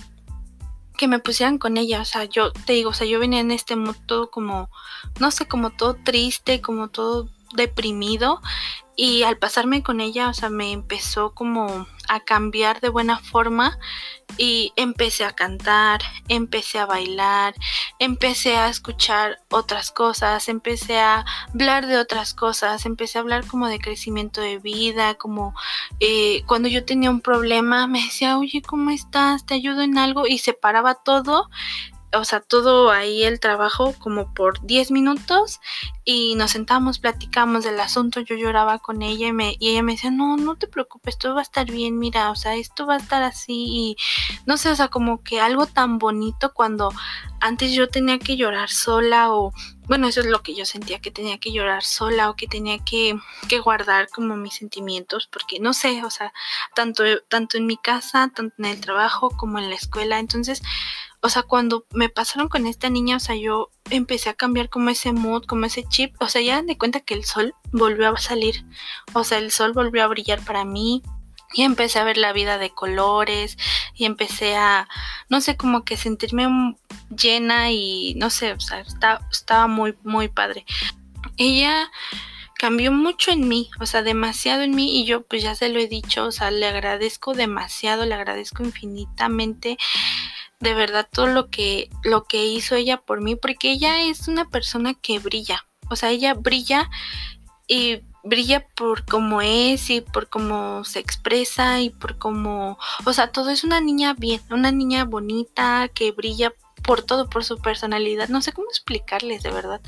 que 0.98 1.08
me 1.08 1.20
pusieran 1.20 1.60
con 1.60 1.78
ella, 1.78 2.02
o 2.02 2.06
sea, 2.06 2.26
yo 2.26 2.52
te 2.52 2.74
digo, 2.74 2.90
o 2.90 2.94
sea, 2.94 3.08
yo 3.08 3.22
venía 3.22 3.40
en 3.40 3.52
este 3.52 3.78
modo 3.78 3.96
todo 4.06 4.30
como, 4.30 4.70
no 5.22 5.32
sé, 5.32 5.48
como 5.48 5.70
todo 5.70 5.94
triste, 5.96 6.60
como 6.60 6.90
todo 6.90 7.30
deprimido 7.56 8.42
y 9.02 9.24
al 9.24 9.38
pasarme 9.38 9.82
con 9.82 10.02
ella, 10.02 10.28
o 10.28 10.34
sea, 10.34 10.50
me 10.50 10.74
empezó 10.74 11.34
como 11.34 11.88
a 12.10 12.20
cambiar 12.20 12.82
de 12.82 12.90
buena 12.90 13.18
forma 13.20 13.80
y 14.38 14.74
empecé 14.76 15.24
a 15.24 15.32
cantar, 15.32 16.02
empecé 16.28 16.80
a 16.80 16.86
bailar, 16.86 17.56
empecé 18.00 18.58
a 18.58 18.68
escuchar 18.68 19.40
otras 19.50 19.92
cosas, 19.92 20.50
empecé 20.50 21.00
a 21.00 21.24
hablar 21.54 21.88
de 21.88 21.96
otras 21.96 22.34
cosas, 22.34 22.86
empecé 22.86 23.18
a 23.18 23.22
hablar 23.22 23.48
como 23.48 23.68
de 23.68 23.80
crecimiento 23.80 24.42
de 24.42 24.58
vida, 24.58 25.14
como 25.14 25.54
eh, 26.02 26.44
cuando 26.46 26.68
yo 26.68 26.84
tenía 26.84 27.10
un 27.10 27.22
problema 27.22 27.88
me 27.88 28.04
decía, 28.04 28.38
oye, 28.38 28.62
¿cómo 28.62 28.90
estás? 28.90 29.46
¿Te 29.46 29.54
ayudo 29.54 29.82
en 29.82 29.98
algo? 29.98 30.28
Y 30.28 30.40
separaba 30.40 30.96
todo 30.96 31.50
o 32.14 32.24
sea, 32.26 32.40
todo 32.40 32.92
ahí 32.92 33.24
el 33.24 33.40
trabajo 33.40 33.94
como 34.00 34.34
por 34.34 34.66
10 34.66 34.92
minutos 34.92 35.60
y 36.04 36.34
nos 36.36 36.52
sentamos, 36.52 36.98
platicamos 36.98 37.64
del 37.64 37.80
asunto, 37.80 38.20
yo 38.22 38.36
lloraba 38.36 38.80
con 38.80 39.04
ella 39.04 39.28
y, 39.28 39.34
me, 39.34 39.56
y 39.60 39.70
ella 39.70 39.84
me 39.84 39.92
decía, 39.92 40.10
no, 40.10 40.38
no 40.38 40.56
te 40.56 40.68
preocupes, 40.68 41.18
todo 41.20 41.36
va 41.36 41.42
a 41.42 41.44
estar 41.44 41.70
bien, 41.70 42.00
mira, 42.00 42.32
o 42.32 42.36
sea, 42.36 42.56
esto 42.56 42.88
va 42.88 42.96
a 42.96 42.98
estar 42.98 43.22
así 43.22 43.66
y 43.68 43.98
no 44.48 44.58
sé, 44.58 44.70
o 44.70 44.76
sea, 44.76 44.88
como 44.88 45.22
que 45.24 45.40
algo 45.40 45.68
tan 45.68 46.00
bonito 46.00 46.52
cuando 46.54 46.92
antes 47.42 47.74
yo 47.74 47.90
tenía 47.90 48.18
que 48.18 48.38
llorar 48.38 48.70
sola 48.70 49.32
o, 49.32 49.54
bueno, 49.88 50.08
eso 50.08 50.22
es 50.22 50.26
lo 50.26 50.42
que 50.42 50.56
yo 50.56 50.66
sentía, 50.66 51.00
que 51.00 51.12
tenía 51.12 51.38
que 51.38 51.52
llorar 51.52 51.84
sola 51.84 52.30
o 52.30 52.36
que 52.36 52.48
tenía 52.48 52.80
que, 52.84 53.18
que 53.48 53.60
guardar 53.60 54.10
como 54.10 54.36
mis 54.36 54.56
sentimientos, 54.56 55.28
porque 55.32 55.60
no 55.60 55.74
sé, 55.74 56.04
o 56.04 56.10
sea, 56.10 56.34
tanto, 56.74 57.04
tanto 57.28 57.58
en 57.58 57.68
mi 57.68 57.78
casa, 57.78 58.32
tanto 58.34 58.56
en 58.58 58.66
el 58.66 58.82
trabajo 58.82 59.30
como 59.30 59.60
en 59.60 59.70
la 59.70 59.76
escuela, 59.76 60.20
entonces 60.20 60.62
o 61.22 61.30
sea, 61.30 61.44
cuando 61.44 61.86
me 61.94 62.10
pasaron 62.10 62.48
con 62.48 62.66
esta 62.66 62.90
niña, 62.90 63.18
o 63.18 63.20
sea, 63.20 63.36
yo 63.36 63.72
empecé 63.90 64.30
a 64.30 64.36
cambiar 64.36 64.70
como 64.70 64.90
ese 64.90 65.12
mood, 65.12 65.46
como 65.46 65.66
ese 65.66 65.84
chip, 65.84 66.16
o 66.20 66.28
sea, 66.28 66.42
ya 66.42 66.62
de 66.62 66.78
cuenta 66.78 67.02
que 67.02 67.14
el 67.14 67.26
sol 67.26 67.54
volvió 67.72 68.10
a 68.10 68.18
salir, 68.18 68.66
o 69.14 69.24
sea, 69.24 69.38
el 69.38 69.52
sol 69.52 69.74
volvió 69.74 70.04
a 70.04 70.08
brillar 70.08 70.44
para 70.44 70.66
mí. 70.66 71.04
Y 71.52 71.64
empecé 71.64 71.98
a 71.98 72.04
ver 72.04 72.18
la 72.18 72.32
vida 72.32 72.60
de 72.60 72.70
colores 72.70 73.58
y 73.96 74.06
empecé 74.06 74.56
a, 74.56 74.88
no 75.30 75.42
sé, 75.42 75.58
como 75.58 75.84
que 75.84 75.98
sentirme 75.98 76.76
llena 77.10 77.72
y 77.72 78.14
no 78.18 78.30
sé, 78.30 78.54
o 78.54 78.60
sea, 78.60 78.86
estaba 79.32 79.66
muy, 79.66 79.98
muy 80.04 80.28
padre. 80.28 80.64
Ella 81.38 81.90
cambió 82.60 82.92
mucho 82.92 83.32
en 83.32 83.48
mí, 83.48 83.72
o 83.80 83.86
sea, 83.86 84.04
demasiado 84.04 84.64
en 84.64 84.76
mí 84.76 85.00
y 85.00 85.06
yo 85.06 85.26
pues 85.26 85.42
ya 85.42 85.56
se 85.56 85.70
lo 85.70 85.80
he 85.80 85.88
dicho, 85.88 86.26
o 86.26 86.32
sea, 86.34 86.52
le 86.52 86.68
agradezco 86.68 87.34
demasiado, 87.34 88.06
le 88.06 88.14
agradezco 88.14 88.64
infinitamente 88.64 89.78
de 90.60 90.74
verdad 90.74 91.08
todo 91.12 91.28
lo 91.28 91.50
que 91.50 91.90
lo 92.04 92.26
que 92.26 92.46
hizo 92.46 92.76
ella 92.76 92.98
por 92.98 93.22
mí 93.22 93.36
porque 93.36 93.72
ella 93.72 94.04
es 94.04 94.28
una 94.28 94.50
persona 94.50 94.94
que 94.94 95.20
brilla 95.20 95.66
o 95.90 95.96
sea 95.96 96.10
ella 96.10 96.34
brilla 96.34 96.90
y 97.68 98.02
brilla 98.24 98.68
por 98.76 99.06
cómo 99.06 99.42
es 99.42 99.90
y 99.90 100.02
por 100.02 100.28
cómo 100.28 100.84
se 100.84 101.00
expresa 101.00 101.80
y 101.80 101.90
por 101.90 102.18
cómo 102.18 102.78
o 103.06 103.14
sea 103.14 103.32
todo 103.32 103.50
es 103.50 103.64
una 103.64 103.80
niña 103.80 104.14
bien 104.14 104.42
una 104.52 104.72
niña 104.72 105.06
bonita 105.06 105.90
que 105.94 106.12
brilla 106.12 106.54
por 106.82 107.02
todo 107.02 107.30
por 107.30 107.44
su 107.44 107.58
personalidad. 107.58 108.30
No 108.30 108.42
sé 108.42 108.54
cómo 108.54 108.68
explicarles 108.70 109.44
de 109.44 109.52
verdad. 109.52 109.82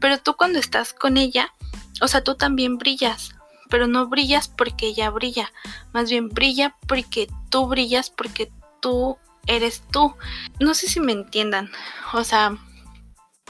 Pero 0.00 0.18
tú 0.18 0.36
cuando 0.36 0.58
estás 0.58 0.92
con 0.92 1.16
ella 1.16 1.52
o 2.00 2.08
sea 2.08 2.24
tú 2.24 2.34
también 2.34 2.78
brillas 2.78 3.34
pero 3.68 3.86
no 3.86 4.08
brillas 4.08 4.48
porque 4.48 4.88
ella 4.88 5.10
brilla. 5.10 5.52
Más 5.92 6.10
bien 6.10 6.28
brilla 6.28 6.76
porque 6.88 7.28
tú 7.50 7.68
brillas 7.68 8.10
porque 8.10 8.50
tú 8.80 9.16
eres 9.46 9.82
tú. 9.90 10.14
No 10.58 10.74
sé 10.74 10.88
si 10.88 11.00
me 11.00 11.12
entiendan. 11.12 11.70
O 12.12 12.24
sea, 12.24 12.56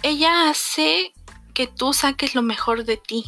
ella 0.03 0.49
hace 0.51 1.13
que 1.55 1.67
tú 1.67 1.93
saques 1.93 2.35
lo 2.35 2.43
mejor 2.43 2.85
de 2.85 2.97
ti. 2.97 3.25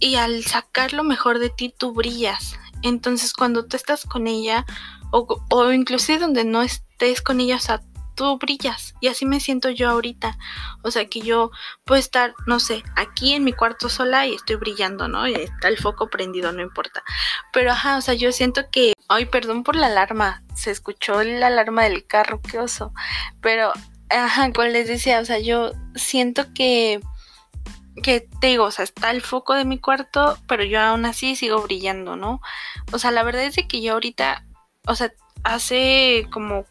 y 0.00 0.14
al 0.14 0.44
sacar 0.44 0.92
lo 0.92 1.02
mejor 1.02 1.40
de 1.40 1.50
ti 1.50 1.74
tú 1.76 1.92
brillas. 1.92 2.56
Entonces 2.82 3.32
cuando 3.32 3.66
tú 3.66 3.76
estás 3.76 4.04
con 4.04 4.28
ella 4.28 4.64
o, 5.10 5.26
o 5.50 5.72
inclusive 5.72 6.20
donde 6.20 6.44
no 6.44 6.62
estés 6.62 7.20
con 7.20 7.40
ella, 7.40 7.56
o 7.56 7.60
sea, 7.60 7.80
tú 8.18 8.36
brillas. 8.36 8.94
Y 9.00 9.06
así 9.06 9.24
me 9.24 9.38
siento 9.38 9.70
yo 9.70 9.88
ahorita. 9.88 10.36
O 10.82 10.90
sea, 10.90 11.06
que 11.06 11.20
yo 11.20 11.52
puedo 11.84 12.00
estar, 12.00 12.34
no 12.46 12.58
sé, 12.58 12.82
aquí 12.96 13.32
en 13.32 13.44
mi 13.44 13.52
cuarto 13.52 13.88
sola 13.88 14.26
y 14.26 14.34
estoy 14.34 14.56
brillando, 14.56 15.06
¿no? 15.06 15.28
Y 15.28 15.34
está 15.34 15.68
el 15.68 15.78
foco 15.78 16.10
prendido, 16.10 16.52
no 16.52 16.60
importa. 16.60 17.04
Pero 17.52 17.70
ajá, 17.70 17.96
o 17.96 18.00
sea, 18.00 18.14
yo 18.14 18.32
siento 18.32 18.68
que, 18.72 18.92
ay, 19.08 19.26
perdón 19.26 19.62
por 19.62 19.76
la 19.76 19.86
alarma. 19.86 20.42
Se 20.54 20.72
escuchó 20.72 21.22
la 21.22 21.46
alarma 21.46 21.84
del 21.84 22.04
carro, 22.06 22.42
qué 22.42 22.58
oso. 22.58 22.92
Pero, 23.40 23.72
ajá, 24.10 24.52
como 24.52 24.66
les 24.66 24.88
decía, 24.88 25.20
o 25.20 25.24
sea, 25.24 25.38
yo 25.38 25.70
siento 25.94 26.52
que 26.52 27.00
que 28.00 28.20
te 28.20 28.46
digo, 28.46 28.64
o 28.64 28.70
sea, 28.70 28.84
está 28.84 29.10
el 29.10 29.22
foco 29.22 29.54
de 29.54 29.64
mi 29.64 29.80
cuarto, 29.80 30.38
pero 30.46 30.62
yo 30.62 30.80
aún 30.80 31.04
así 31.04 31.34
sigo 31.34 31.60
brillando, 31.62 32.14
¿no? 32.14 32.40
O 32.92 32.98
sea, 33.00 33.10
la 33.10 33.24
verdad 33.24 33.42
es 33.42 33.56
que 33.68 33.80
yo 33.82 33.94
ahorita, 33.94 34.44
o 34.86 34.94
sea, 34.94 35.12
hace 35.42 36.28
como 36.30 36.64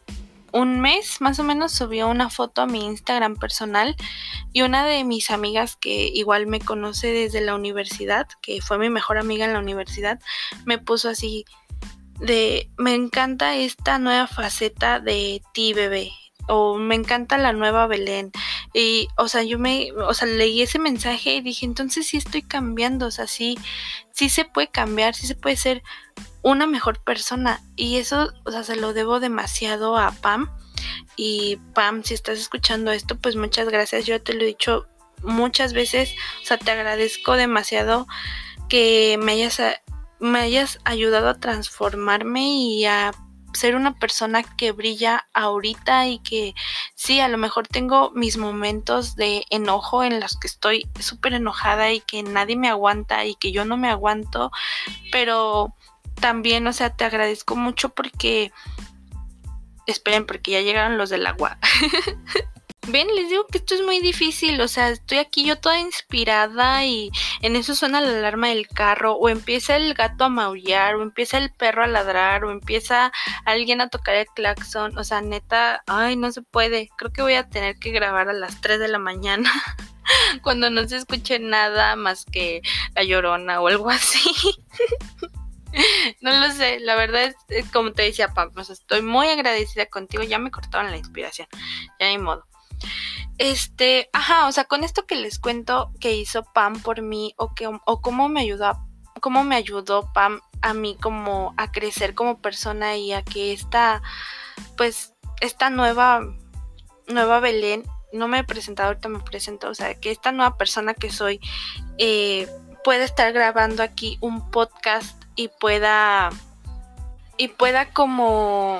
un 0.51 0.79
mes 0.79 1.21
más 1.21 1.39
o 1.39 1.43
menos 1.43 1.71
subió 1.71 2.07
una 2.07 2.29
foto 2.29 2.61
a 2.61 2.67
mi 2.67 2.85
Instagram 2.85 3.35
personal 3.35 3.95
y 4.53 4.61
una 4.61 4.85
de 4.85 5.03
mis 5.03 5.29
amigas 5.31 5.75
que 5.75 6.07
igual 6.07 6.47
me 6.47 6.59
conoce 6.59 7.07
desde 7.07 7.41
la 7.41 7.55
universidad, 7.55 8.27
que 8.41 8.61
fue 8.61 8.77
mi 8.77 8.89
mejor 8.89 9.17
amiga 9.17 9.45
en 9.45 9.53
la 9.53 9.59
universidad, 9.59 10.19
me 10.65 10.77
puso 10.77 11.09
así 11.09 11.45
de 12.19 12.69
me 12.77 12.95
encanta 12.95 13.55
esta 13.55 13.99
nueva 13.99 14.27
faceta 14.27 14.99
de 14.99 15.41
ti 15.53 15.73
bebé 15.73 16.11
o 16.47 16.77
me 16.77 16.95
encanta 16.95 17.37
la 17.37 17.53
nueva 17.53 17.87
Belén 17.87 18.31
y 18.73 19.07
o 19.17 19.27
sea 19.27 19.43
yo 19.43 19.59
me 19.59 19.91
o 19.91 20.13
sea 20.13 20.27
leí 20.27 20.61
ese 20.61 20.79
mensaje 20.79 21.35
y 21.35 21.41
dije 21.41 21.65
entonces 21.65 22.07
sí 22.07 22.17
estoy 22.17 22.41
cambiando 22.41 23.07
o 23.07 23.11
sea 23.11 23.27
sí 23.27 23.57
sí 24.11 24.29
se 24.29 24.45
puede 24.45 24.69
cambiar 24.69 25.15
sí 25.15 25.27
se 25.27 25.35
puede 25.35 25.57
ser 25.57 25.83
una 26.41 26.65
mejor 26.65 27.03
persona. 27.03 27.61
Y 27.75 27.97
eso, 27.97 28.33
o 28.45 28.51
sea, 28.51 28.63
se 28.63 28.75
lo 28.75 28.93
debo 28.93 29.19
demasiado 29.19 29.97
a 29.97 30.11
Pam. 30.11 30.49
Y 31.15 31.57
Pam, 31.73 32.03
si 32.03 32.13
estás 32.13 32.39
escuchando 32.39 32.91
esto, 32.91 33.17
pues 33.17 33.35
muchas 33.35 33.67
gracias. 33.69 34.05
Yo 34.05 34.21
te 34.21 34.33
lo 34.33 34.43
he 34.43 34.47
dicho 34.47 34.87
muchas 35.23 35.73
veces. 35.73 36.15
O 36.41 36.45
sea, 36.45 36.57
te 36.57 36.71
agradezco 36.71 37.33
demasiado 37.33 38.07
que 38.69 39.17
me 39.21 39.33
hayas, 39.33 39.61
me 40.19 40.39
hayas 40.39 40.79
ayudado 40.85 41.29
a 41.29 41.39
transformarme 41.39 42.47
y 42.47 42.85
a 42.85 43.11
ser 43.53 43.75
una 43.75 43.97
persona 43.97 44.43
que 44.43 44.71
brilla 44.71 45.27
ahorita 45.33 46.07
y 46.07 46.19
que 46.19 46.53
sí, 46.95 47.19
a 47.19 47.27
lo 47.27 47.37
mejor 47.37 47.67
tengo 47.67 48.11
mis 48.11 48.37
momentos 48.37 49.15
de 49.15 49.45
enojo 49.49 50.03
en 50.03 50.19
los 50.19 50.37
que 50.37 50.47
estoy 50.47 50.87
súper 50.99 51.33
enojada 51.33 51.91
y 51.91 52.01
que 52.01 52.23
nadie 52.23 52.55
me 52.55 52.69
aguanta 52.69 53.25
y 53.25 53.35
que 53.35 53.51
yo 53.51 53.65
no 53.65 53.77
me 53.77 53.89
aguanto, 53.89 54.51
pero 55.11 55.73
también, 56.19 56.67
o 56.67 56.73
sea, 56.73 56.95
te 56.95 57.05
agradezco 57.05 57.55
mucho 57.55 57.89
porque... 57.89 58.51
Esperen, 59.85 60.25
porque 60.25 60.51
ya 60.51 60.61
llegaron 60.61 60.97
los 60.97 61.09
del 61.09 61.25
agua. 61.25 61.57
Ven, 62.89 63.07
les 63.15 63.29
digo 63.29 63.45
que 63.47 63.57
esto 63.57 63.75
es 63.75 63.81
muy 63.81 63.99
difícil, 63.99 64.61
o 64.61 64.67
sea, 64.69 64.89
estoy 64.89 65.17
aquí 65.17 65.45
yo 65.45 65.59
toda 65.59 65.77
inspirada 65.77 66.85
y 66.85 67.11
en 67.41 67.57
eso 67.57 67.75
suena 67.75 67.99
la 67.99 68.09
alarma 68.09 68.47
del 68.47 68.65
carro, 68.65 69.15
o 69.15 69.27
empieza 69.27 69.75
el 69.75 69.93
gato 69.93 70.23
a 70.23 70.29
maullar, 70.29 70.95
o 70.95 71.01
empieza 71.01 71.37
el 71.37 71.51
perro 71.51 71.83
a 71.83 71.87
ladrar, 71.87 72.45
o 72.45 72.51
empieza 72.51 73.11
alguien 73.43 73.81
a 73.81 73.89
tocar 73.89 74.15
el 74.15 74.27
claxon, 74.27 74.97
o 74.97 75.03
sea, 75.03 75.19
neta, 75.19 75.83
ay, 75.85 76.15
no 76.15 76.31
se 76.31 76.41
puede, 76.41 76.89
creo 76.97 77.11
que 77.11 77.21
voy 77.21 77.33
a 77.33 77.49
tener 77.49 77.77
que 77.77 77.91
grabar 77.91 78.29
a 78.29 78.33
las 78.33 78.61
3 78.61 78.79
de 78.79 78.87
la 78.87 78.99
mañana, 78.99 79.51
cuando 80.41 80.69
no 80.69 80.87
se 80.87 80.95
escuche 80.95 81.39
nada 81.39 81.97
más 81.97 82.23
que 82.23 82.61
la 82.95 83.03
llorona 83.03 83.59
o 83.59 83.67
algo 83.67 83.89
así. 83.89 84.31
no 86.21 86.31
lo 86.39 86.53
sé, 86.53 86.79
la 86.79 86.95
verdad 86.95 87.35
es, 87.49 87.69
como 87.71 87.91
te 87.91 88.03
decía 88.03 88.29
Pam, 88.29 88.51
estoy 88.57 89.01
muy 89.01 89.27
agradecida 89.27 89.87
contigo, 89.87 90.23
ya 90.23 90.39
me 90.39 90.51
cortaron 90.51 90.89
la 90.89 90.97
inspiración, 90.97 91.49
ya 91.99 92.07
ni 92.07 92.17
modo. 92.17 92.45
Este, 93.37 94.09
ajá, 94.13 94.47
o 94.47 94.51
sea, 94.51 94.65
con 94.65 94.83
esto 94.83 95.05
que 95.05 95.15
les 95.15 95.39
cuento 95.39 95.91
que 95.99 96.15
hizo 96.15 96.43
Pam 96.43 96.81
por 96.81 97.01
mí 97.01 97.33
o 97.37 97.53
que 97.53 97.67
o 97.67 98.01
cómo 98.01 98.29
me 98.29 98.41
ayudó 98.41 98.87
cómo 99.19 99.43
me 99.43 99.55
ayudó 99.55 100.11
Pam 100.13 100.41
a 100.61 100.73
mí 100.73 100.97
como 101.01 101.53
a 101.57 101.71
crecer 101.71 102.15
como 102.15 102.41
persona 102.41 102.95
y 102.95 103.13
a 103.13 103.23
que 103.23 103.53
esta 103.53 104.01
pues 104.75 105.13
esta 105.41 105.69
nueva 105.69 106.21
nueva 107.07 107.39
Belén 107.39 107.83
no 108.13 108.27
me 108.27 108.39
he 108.39 108.43
presentado 108.43 108.89
ahorita 108.89 109.09
me 109.09 109.19
presento 109.19 109.69
o 109.69 109.75
sea 109.75 109.99
que 109.99 110.11
esta 110.11 110.31
nueva 110.31 110.57
persona 110.57 110.93
que 110.93 111.11
soy 111.11 111.39
eh, 111.97 112.47
puede 112.83 113.03
estar 113.03 113.33
grabando 113.33 113.83
aquí 113.83 114.17
un 114.21 114.49
podcast 114.49 115.23
y 115.35 115.49
pueda 115.49 116.29
y 117.37 117.49
pueda 117.49 117.91
como 117.91 118.79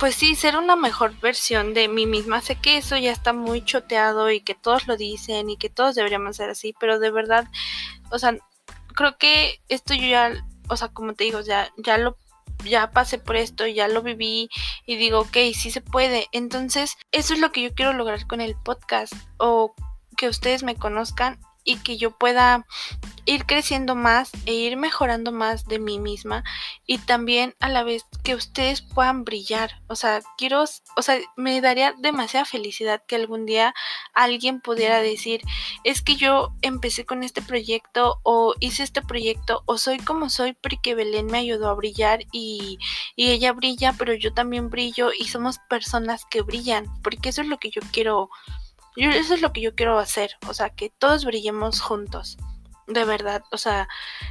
pues 0.00 0.14
sí 0.14 0.34
ser 0.34 0.56
una 0.56 0.76
mejor 0.76 1.14
versión 1.20 1.74
de 1.74 1.86
mí 1.86 2.06
misma 2.06 2.40
sé 2.40 2.56
que 2.56 2.78
eso 2.78 2.96
ya 2.96 3.12
está 3.12 3.32
muy 3.32 3.62
choteado 3.64 4.30
y 4.30 4.40
que 4.40 4.54
todos 4.54 4.88
lo 4.88 4.96
dicen 4.96 5.50
y 5.50 5.58
que 5.58 5.68
todos 5.68 5.94
deberíamos 5.94 6.36
ser 6.36 6.50
así 6.50 6.74
pero 6.80 6.98
de 6.98 7.10
verdad 7.10 7.46
o 8.10 8.18
sea 8.18 8.36
creo 8.94 9.18
que 9.18 9.60
esto 9.68 9.94
yo 9.94 10.08
ya 10.08 10.32
o 10.68 10.76
sea 10.76 10.88
como 10.88 11.12
te 11.12 11.24
digo 11.24 11.40
ya 11.42 11.70
ya 11.76 11.98
lo 11.98 12.16
ya 12.64 12.90
pasé 12.90 13.18
por 13.18 13.36
esto, 13.36 13.66
ya 13.66 13.88
lo 13.88 14.02
viví 14.02 14.50
y 14.86 14.96
digo, 14.96 15.20
ok, 15.20 15.36
sí 15.54 15.70
se 15.70 15.80
puede. 15.80 16.26
Entonces, 16.32 16.96
eso 17.12 17.34
es 17.34 17.40
lo 17.40 17.52
que 17.52 17.62
yo 17.62 17.74
quiero 17.74 17.92
lograr 17.92 18.26
con 18.26 18.40
el 18.40 18.54
podcast 18.54 19.14
o 19.38 19.74
que 20.16 20.28
ustedes 20.28 20.62
me 20.62 20.76
conozcan 20.76 21.40
y 21.64 21.76
que 21.76 21.96
yo 21.96 22.10
pueda 22.10 22.66
ir 23.26 23.46
creciendo 23.46 23.94
más 23.94 24.30
e 24.46 24.54
ir 24.54 24.76
mejorando 24.76 25.30
más 25.30 25.66
de 25.66 25.78
mí 25.78 25.98
misma 25.98 26.42
y 26.86 26.98
también 26.98 27.54
a 27.60 27.68
la 27.68 27.84
vez 27.84 28.04
que 28.24 28.34
ustedes 28.34 28.82
puedan 28.82 29.24
brillar. 29.24 29.80
O 29.88 29.94
sea, 29.94 30.20
quiero, 30.36 30.64
o 30.96 31.02
sea, 31.02 31.18
me 31.36 31.60
daría 31.60 31.94
demasiada 31.98 32.44
felicidad 32.44 33.02
que 33.06 33.16
algún 33.16 33.46
día 33.46 33.74
alguien 34.14 34.60
pudiera 34.60 35.00
decir, 35.00 35.42
es 35.84 36.02
que 36.02 36.16
yo 36.16 36.52
empecé 36.62 37.04
con 37.04 37.22
este 37.22 37.42
proyecto 37.42 38.18
o 38.22 38.54
hice 38.58 38.82
este 38.82 39.02
proyecto 39.02 39.62
o 39.66 39.78
soy 39.78 39.98
como 39.98 40.30
soy 40.30 40.54
porque 40.54 40.94
Belén 40.94 41.26
me 41.26 41.38
ayudó 41.38 41.68
a 41.68 41.74
brillar 41.74 42.24
y, 42.32 42.78
y 43.16 43.30
ella 43.30 43.52
brilla, 43.52 43.94
pero 43.96 44.14
yo 44.14 44.32
también 44.32 44.70
brillo 44.70 45.10
y 45.16 45.28
somos 45.28 45.58
personas 45.68 46.24
que 46.30 46.42
brillan, 46.42 46.86
porque 47.02 47.28
eso 47.28 47.42
es 47.42 47.48
lo 47.48 47.58
que 47.58 47.70
yo 47.70 47.80
quiero 47.92 48.30
eso 48.96 49.34
es 49.34 49.40
lo 49.40 49.52
que 49.52 49.60
yo 49.60 49.74
quiero 49.74 49.98
hacer, 49.98 50.36
o 50.48 50.54
sea, 50.54 50.70
que 50.70 50.90
todos 50.90 51.24
brillemos 51.24 51.80
juntos. 51.80 52.36
De 52.86 53.04
verdad, 53.04 53.44
o 53.52 53.56
sea, 53.56 53.88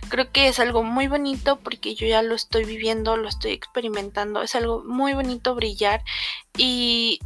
creo 0.09 0.33
que 0.33 0.49
es 0.49 0.59
algo 0.59 0.83
muy 0.83 1.07
bonito 1.07 1.59
porque 1.59 1.95
yo 1.95 2.05
ya 2.05 2.21
lo 2.21 2.35
estoy 2.35 2.65
viviendo, 2.65 3.15
lo 3.15 3.29
estoy 3.29 3.51
experimentando, 3.51 4.41
es 4.41 4.53
algo 4.53 4.83
muy 4.83 5.13
bonito 5.13 5.55
brillar 5.55 6.03
y 6.57 7.19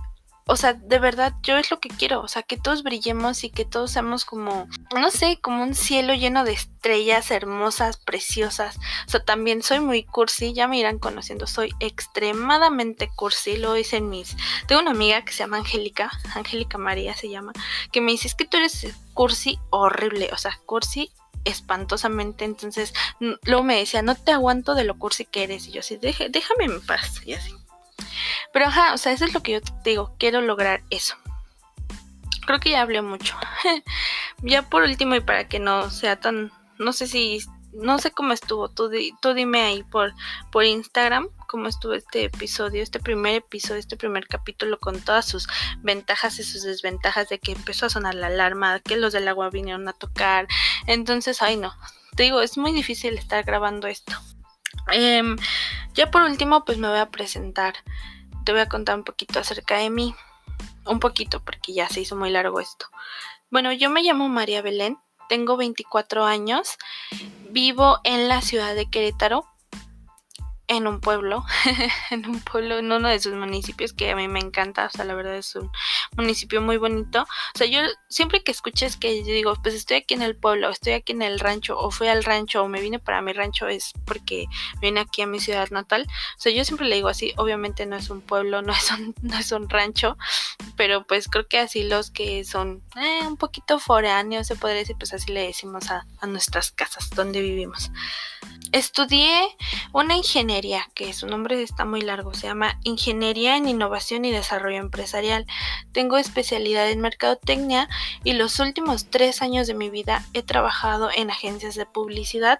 o 0.45 0.55
sea, 0.57 0.73
de 0.73 0.99
verdad, 0.99 1.33
yo 1.41 1.57
es 1.57 1.71
lo 1.71 1.79
que 1.79 1.89
quiero, 1.89 2.21
o 2.21 2.27
sea, 2.27 2.43
que 2.43 2.57
todos 2.57 2.83
brillemos 2.83 3.43
y 3.43 3.49
que 3.49 3.63
todos 3.63 3.91
seamos 3.91 4.25
como, 4.25 4.67
no 4.93 5.09
sé, 5.09 5.39
como 5.41 5.63
un 5.63 5.73
cielo 5.73 6.13
lleno 6.13 6.43
de 6.43 6.51
estrellas 6.51 7.31
hermosas, 7.31 7.97
preciosas. 7.97 8.77
O 9.07 9.11
sea, 9.11 9.23
también 9.23 9.63
soy 9.63 9.79
muy 9.79 10.03
cursi, 10.03 10.53
ya 10.53 10.67
me 10.67 10.77
irán 10.77 10.99
conociendo, 10.99 11.47
soy 11.47 11.73
extremadamente 11.79 13.09
cursi, 13.15 13.55
lo 13.55 13.73
dicen 13.73 14.09
mis... 14.09 14.35
Tengo 14.67 14.81
una 14.81 14.91
amiga 14.91 15.23
que 15.23 15.31
se 15.31 15.39
llama 15.39 15.57
Angélica, 15.57 16.11
Angélica 16.35 16.77
María 16.77 17.15
se 17.15 17.29
llama, 17.29 17.53
que 17.91 18.01
me 18.01 18.11
dice, 18.11 18.27
es 18.27 18.35
que 18.35 18.45
tú 18.45 18.57
eres 18.57 18.85
cursi 19.13 19.59
horrible, 19.69 20.29
o 20.33 20.37
sea, 20.37 20.59
cursi 20.65 21.09
espantosamente, 21.45 22.45
entonces 22.45 22.93
luego 23.19 23.63
me 23.63 23.77
decía, 23.77 24.01
no 24.01 24.15
te 24.15 24.31
aguanto 24.31 24.75
de 24.75 24.83
lo 24.83 24.97
cursi 24.97 25.25
que 25.25 25.43
eres, 25.43 25.67
y 25.67 25.71
yo 25.71 25.79
así, 25.79 25.97
déjame 25.97 26.65
en 26.65 26.85
paz, 26.85 27.21
y 27.25 27.33
así. 27.33 27.53
Pero 28.51 28.67
ajá, 28.67 28.93
o 28.93 28.97
sea, 28.97 29.11
eso 29.11 29.25
es 29.25 29.33
lo 29.33 29.41
que 29.41 29.53
yo 29.53 29.61
te 29.61 29.89
digo, 29.89 30.15
quiero 30.17 30.41
lograr 30.41 30.83
eso. 30.89 31.15
Creo 32.45 32.59
que 32.59 32.71
ya 32.71 32.81
hablé 32.81 33.01
mucho. 33.01 33.35
ya 34.41 34.63
por 34.63 34.83
último 34.83 35.15
y 35.15 35.21
para 35.21 35.47
que 35.47 35.59
no 35.59 35.89
sea 35.89 36.19
tan, 36.19 36.51
no 36.77 36.93
sé 36.93 37.07
si, 37.07 37.39
no 37.71 37.99
sé 37.99 38.11
cómo 38.11 38.33
estuvo, 38.33 38.69
tú, 38.69 38.91
tú 39.21 39.33
dime 39.33 39.61
ahí 39.61 39.83
por, 39.83 40.13
por 40.51 40.65
Instagram 40.65 41.29
cómo 41.53 41.67
estuvo 41.67 41.93
este 41.93 42.23
episodio, 42.23 42.81
este 42.81 42.99
primer 42.99 43.35
episodio, 43.35 43.79
este 43.79 43.95
primer 43.95 44.25
capítulo 44.27 44.79
con 44.79 44.99
todas 44.99 45.27
sus 45.27 45.47
ventajas 45.83 46.39
y 46.39 46.43
sus 46.43 46.63
desventajas 46.63 47.29
de 47.29 47.37
que 47.37 47.51
empezó 47.51 47.85
a 47.85 47.89
sonar 47.89 48.15
la 48.15 48.25
alarma, 48.25 48.79
que 48.79 48.97
los 48.97 49.13
del 49.13 49.27
agua 49.27 49.51
vinieron 49.51 49.87
a 49.87 49.93
tocar. 49.93 50.47
Entonces, 50.87 51.43
ay 51.43 51.57
no, 51.57 51.71
te 52.15 52.23
digo, 52.23 52.41
es 52.41 52.57
muy 52.57 52.71
difícil 52.71 53.19
estar 53.19 53.43
grabando 53.43 53.85
esto. 53.85 54.13
Em, 54.91 55.37
ya 55.93 56.11
por 56.11 56.23
último, 56.23 56.65
pues 56.65 56.77
me 56.77 56.87
voy 56.87 56.99
a 56.99 57.09
presentar 57.09 57.75
te 58.43 58.51
voy 58.51 58.61
a 58.61 58.69
contar 58.69 58.97
un 58.97 59.03
poquito 59.03 59.39
acerca 59.39 59.77
de 59.77 59.89
mí. 59.89 60.15
Un 60.85 60.99
poquito, 60.99 61.39
porque 61.39 61.73
ya 61.73 61.87
se 61.87 62.01
hizo 62.01 62.15
muy 62.15 62.29
largo 62.29 62.59
esto. 62.59 62.87
Bueno, 63.49 63.71
yo 63.71 63.89
me 63.89 64.01
llamo 64.01 64.27
María 64.27 64.61
Belén, 64.61 64.97
tengo 65.29 65.55
24 65.55 66.25
años, 66.25 66.77
vivo 67.49 67.99
en 68.03 68.27
la 68.27 68.41
ciudad 68.41 68.75
de 68.75 68.89
Querétaro. 68.89 69.45
En 70.67 70.87
un 70.87 71.01
pueblo, 71.01 71.43
en 72.11 72.25
un 72.27 72.39
pueblo, 72.39 72.77
en 72.77 72.91
uno 72.91 73.09
de 73.09 73.19
sus 73.19 73.33
municipios 73.33 73.93
que 73.93 74.11
a 74.11 74.15
mí 74.15 74.27
me 74.27 74.39
encanta, 74.39 74.85
o 74.85 74.89
sea, 74.89 75.05
la 75.05 75.13
verdad 75.13 75.35
es 75.35 75.55
un 75.55 75.69
municipio 76.15 76.61
muy 76.61 76.77
bonito. 76.77 77.23
O 77.23 77.57
sea, 77.57 77.67
yo 77.67 77.81
siempre 78.09 78.43
que 78.43 78.51
escuches 78.51 78.95
que 78.97 79.19
yo 79.19 79.33
digo, 79.33 79.53
pues 79.61 79.75
estoy 79.75 79.97
aquí 79.97 80.13
en 80.13 80.21
el 80.21 80.35
pueblo, 80.35 80.69
estoy 80.69 80.93
aquí 80.93 81.11
en 81.11 81.21
el 81.21 81.39
rancho, 81.39 81.77
o 81.77 81.91
fui 81.91 82.07
al 82.07 82.23
rancho, 82.23 82.63
o 82.63 82.67
me 82.69 82.81
vine 82.81 82.99
para 82.99 83.21
mi 83.21 83.33
rancho, 83.33 83.67
es 83.67 83.91
porque 84.05 84.45
vine 84.81 85.01
aquí 85.01 85.21
a 85.21 85.27
mi 85.27 85.39
ciudad 85.39 85.69
natal. 85.71 86.07
O 86.37 86.41
sea, 86.41 86.51
yo 86.53 86.63
siempre 86.63 86.87
le 86.87 86.95
digo 86.95 87.09
así, 87.09 87.33
obviamente 87.37 87.85
no 87.85 87.97
es 87.97 88.09
un 88.09 88.21
pueblo, 88.21 88.61
no 88.63 88.73
es 88.73 88.91
un, 88.91 89.13
no 89.21 89.37
es 89.37 89.51
un 89.51 89.69
rancho, 89.69 90.17
pero 90.77 91.05
pues 91.05 91.27
creo 91.27 91.47
que 91.47 91.59
así 91.59 91.83
los 91.83 92.09
que 92.09 92.45
son 92.45 92.83
eh, 92.95 93.27
un 93.27 93.37
poquito 93.37 93.79
foráneos, 93.79 94.47
se 94.47 94.55
podría 94.55 94.79
decir, 94.79 94.95
pues 94.97 95.13
así 95.13 95.31
le 95.31 95.47
decimos 95.47 95.91
a, 95.91 96.05
a 96.19 96.27
nuestras 96.27 96.71
casas 96.71 97.09
donde 97.09 97.41
vivimos. 97.41 97.91
Estudié 98.71 99.55
una 99.91 100.15
ingeniería, 100.53 100.87
que 100.93 101.13
su 101.13 101.25
nombre 101.25 101.63
está 101.63 101.83
muy 101.83 102.01
largo, 102.01 102.35
se 102.35 102.45
llama 102.45 102.77
Ingeniería 102.83 103.57
en 103.57 103.67
Innovación 103.67 104.23
y 104.23 104.31
Desarrollo 104.31 104.77
Empresarial. 104.77 105.47
Tengo 105.93 106.17
especialidad 106.17 106.91
en 106.91 107.01
Mercadotecnia 107.01 107.89
y 108.23 108.33
los 108.33 108.59
últimos 108.59 109.09
tres 109.09 109.41
años 109.41 109.65
de 109.65 109.73
mi 109.73 109.89
vida 109.89 110.23
he 110.33 110.43
trabajado 110.43 111.09
en 111.15 111.31
agencias 111.31 111.73
de 111.73 111.87
publicidad. 111.87 112.59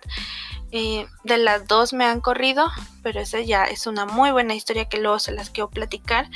Eh, 0.72 1.06
de 1.24 1.38
las 1.38 1.68
dos 1.68 1.94
me 1.94 2.06
han 2.06 2.20
corrido, 2.20 2.72
pero 3.04 3.20
esa 3.20 3.42
ya 3.42 3.66
es 3.66 3.86
una 3.86 4.08
muy 4.08 4.32
buena 4.32 4.56
historia 4.56 4.90
que 4.90 4.98
luego 4.98 5.20
se 5.20 5.32
las 5.32 5.52
quiero 5.52 5.70
platicar. 5.70 6.32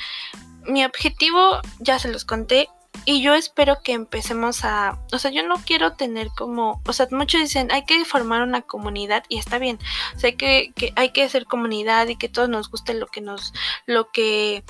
Mi 0.67 0.85
objetivo, 0.85 1.59
ya 1.79 1.97
se 1.97 2.09
los 2.09 2.23
conté, 2.23 2.69
y 3.09 3.21
yo 3.21 3.35
espero 3.35 3.81
que 3.81 3.93
empecemos 3.93 4.65
a, 4.65 4.99
o 5.13 5.17
sea, 5.17 5.31
yo 5.31 5.41
no 5.47 5.55
quiero 5.65 5.93
tener 5.93 6.27
como, 6.37 6.81
o 6.85 6.91
sea, 6.91 7.07
muchos 7.11 7.39
dicen, 7.39 7.71
hay 7.71 7.85
que 7.85 8.03
formar 8.03 8.41
una 8.41 8.63
comunidad 8.63 9.23
y 9.29 9.37
está 9.37 9.59
bien, 9.59 9.79
o 10.13 10.19
sea, 10.19 10.33
que, 10.33 10.73
que 10.75 10.91
hay 10.97 11.11
que 11.11 11.23
hacer 11.23 11.45
comunidad 11.45 12.09
y 12.09 12.17
que 12.17 12.27
todos 12.27 12.49
nos 12.49 12.69
guste 12.69 12.93
lo 12.93 13.07
que 13.07 13.21
nos, 13.21 13.53
lo 13.85 14.11
que, 14.11 14.65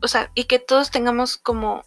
o 0.00 0.08
sea, 0.08 0.30
y 0.34 0.44
que 0.44 0.58
todos 0.58 0.90
tengamos 0.90 1.36
como 1.36 1.82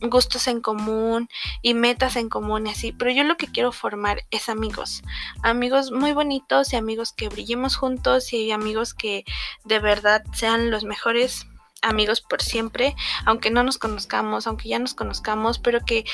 gustos 0.00 0.46
en 0.46 0.60
común 0.60 1.28
y 1.60 1.74
metas 1.74 2.14
en 2.14 2.28
común 2.28 2.68
y 2.68 2.70
así, 2.70 2.92
pero 2.92 3.10
yo 3.10 3.24
lo 3.24 3.36
que 3.36 3.48
quiero 3.48 3.72
formar 3.72 4.22
es 4.30 4.48
amigos, 4.48 5.02
amigos 5.42 5.90
muy 5.90 6.12
bonitos 6.12 6.72
y 6.72 6.76
amigos 6.76 7.12
que 7.12 7.28
brillemos 7.28 7.74
juntos 7.74 8.32
y 8.32 8.52
amigos 8.52 8.94
que 8.94 9.24
de 9.64 9.80
verdad 9.80 10.22
sean 10.34 10.70
los 10.70 10.84
mejores 10.84 11.48
amigos 11.88 12.20
por 12.20 12.42
siempre, 12.42 12.94
aunque 13.24 13.50
no 13.50 13.62
nos 13.62 13.78
conozcamos, 13.78 14.46
aunque 14.46 14.68
ya 14.68 14.78
nos 14.78 14.94
conozcamos, 14.94 15.58
pero 15.58 15.80
que 15.84 16.04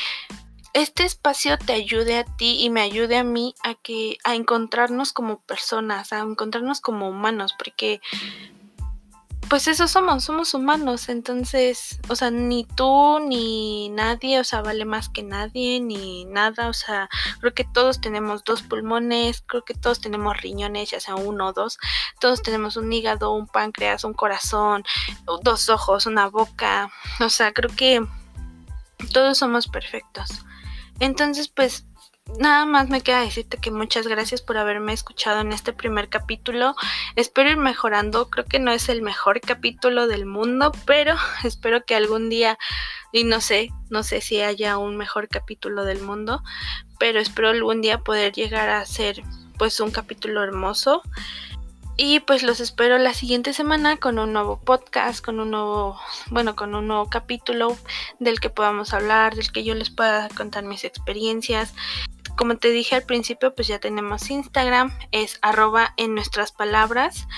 este 0.74 1.04
espacio 1.04 1.58
te 1.58 1.74
ayude 1.74 2.16
a 2.16 2.24
ti 2.24 2.56
y 2.60 2.70
me 2.70 2.80
ayude 2.80 3.16
a 3.16 3.24
mí 3.24 3.54
a 3.62 3.74
que 3.74 4.16
a 4.24 4.34
encontrarnos 4.34 5.12
como 5.12 5.40
personas, 5.40 6.12
a 6.12 6.20
encontrarnos 6.20 6.80
como 6.80 7.08
humanos, 7.08 7.54
porque 7.58 8.00
pues 9.52 9.68
eso 9.68 9.86
somos, 9.86 10.24
somos 10.24 10.54
humanos, 10.54 11.10
entonces, 11.10 12.00
o 12.08 12.16
sea, 12.16 12.30
ni 12.30 12.64
tú 12.64 13.18
ni 13.20 13.90
nadie, 13.90 14.40
o 14.40 14.44
sea, 14.44 14.62
vale 14.62 14.86
más 14.86 15.10
que 15.10 15.22
nadie, 15.22 15.78
ni 15.78 16.24
nada, 16.24 16.68
o 16.68 16.72
sea, 16.72 17.10
creo 17.38 17.52
que 17.52 17.64
todos 17.64 18.00
tenemos 18.00 18.44
dos 18.44 18.62
pulmones, 18.62 19.44
creo 19.46 19.62
que 19.62 19.74
todos 19.74 20.00
tenemos 20.00 20.40
riñones, 20.40 20.92
ya 20.92 21.00
sea 21.00 21.16
uno 21.16 21.48
o 21.48 21.52
dos, 21.52 21.76
todos 22.18 22.42
tenemos 22.42 22.78
un 22.78 22.90
hígado, 22.90 23.34
un 23.34 23.46
páncreas, 23.46 24.04
un 24.04 24.14
corazón, 24.14 24.84
dos 25.42 25.68
ojos, 25.68 26.06
una 26.06 26.30
boca, 26.30 26.90
o 27.20 27.28
sea, 27.28 27.52
creo 27.52 27.68
que 27.76 28.02
todos 29.12 29.36
somos 29.36 29.68
perfectos. 29.68 30.30
Entonces, 30.98 31.48
pues 31.48 31.84
nada 32.38 32.66
más 32.66 32.88
me 32.88 33.00
queda 33.00 33.20
decirte 33.20 33.58
que 33.58 33.70
muchas 33.70 34.06
gracias 34.06 34.42
por 34.42 34.56
haberme 34.56 34.92
escuchado 34.92 35.40
en 35.40 35.52
este 35.52 35.72
primer 35.72 36.08
capítulo. 36.08 36.74
Espero 37.16 37.50
ir 37.50 37.56
mejorando. 37.56 38.28
Creo 38.30 38.44
que 38.44 38.58
no 38.58 38.72
es 38.72 38.88
el 38.88 39.02
mejor 39.02 39.40
capítulo 39.40 40.06
del 40.06 40.26
mundo, 40.26 40.72
pero 40.86 41.14
espero 41.44 41.84
que 41.84 41.94
algún 41.94 42.28
día, 42.28 42.58
y 43.12 43.24
no 43.24 43.40
sé, 43.40 43.70
no 43.90 44.02
sé 44.02 44.20
si 44.20 44.40
haya 44.40 44.78
un 44.78 44.96
mejor 44.96 45.28
capítulo 45.28 45.84
del 45.84 46.00
mundo, 46.02 46.42
pero 46.98 47.20
espero 47.20 47.48
algún 47.50 47.80
día 47.82 47.98
poder 47.98 48.32
llegar 48.32 48.68
a 48.68 48.84
ser 48.86 49.22
pues 49.58 49.78
un 49.80 49.90
capítulo 49.90 50.42
hermoso. 50.42 51.02
Y 51.96 52.20
pues 52.20 52.42
los 52.42 52.60
espero 52.60 52.96
la 52.98 53.12
siguiente 53.12 53.52
semana 53.52 53.98
con 53.98 54.18
un 54.18 54.32
nuevo 54.32 54.58
podcast, 54.58 55.24
con 55.24 55.40
un 55.40 55.50
nuevo, 55.50 55.98
bueno, 56.30 56.56
con 56.56 56.74
un 56.74 56.88
nuevo 56.88 57.08
capítulo 57.10 57.76
del 58.18 58.40
que 58.40 58.48
podamos 58.48 58.94
hablar, 58.94 59.34
del 59.34 59.52
que 59.52 59.62
yo 59.62 59.74
les 59.74 59.90
pueda 59.90 60.28
contar 60.30 60.64
mis 60.64 60.84
experiencias. 60.84 61.74
Como 62.42 62.56
te 62.56 62.72
dije 62.72 62.96
al 62.96 63.04
principio, 63.04 63.54
pues 63.54 63.68
ya 63.68 63.78
tenemos 63.78 64.28
Instagram, 64.28 64.92
es 65.12 65.38
arroba 65.42 65.94
en 65.96 66.16
nuestras 66.16 66.50
palabras, 66.50 67.28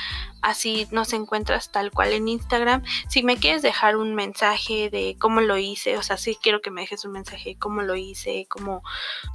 así 0.41 0.89
nos 0.93 1.13
encuentras 1.13 1.71
tal 1.71 1.91
cual 1.91 2.15
en 2.15 2.27
Instagram. 2.27 2.83
Si 3.11 3.23
me 3.23 3.37
quieres 3.37 3.61
dejar 3.61 3.99
un 3.99 4.15
mensaje 4.15 4.89
de 4.89 5.19
cómo 5.21 5.43
lo 5.43 5.59
hice, 5.59 5.99
o 5.99 6.03
sea, 6.03 6.17
sí 6.17 6.39
quiero 6.43 6.63
que 6.63 6.71
me 6.71 6.81
dejes 6.81 7.05
un 7.05 7.13
mensaje 7.13 7.51
de 7.51 7.59
cómo 7.59 7.83
lo 7.83 7.97
hice, 7.97 8.47
cómo 8.49 8.83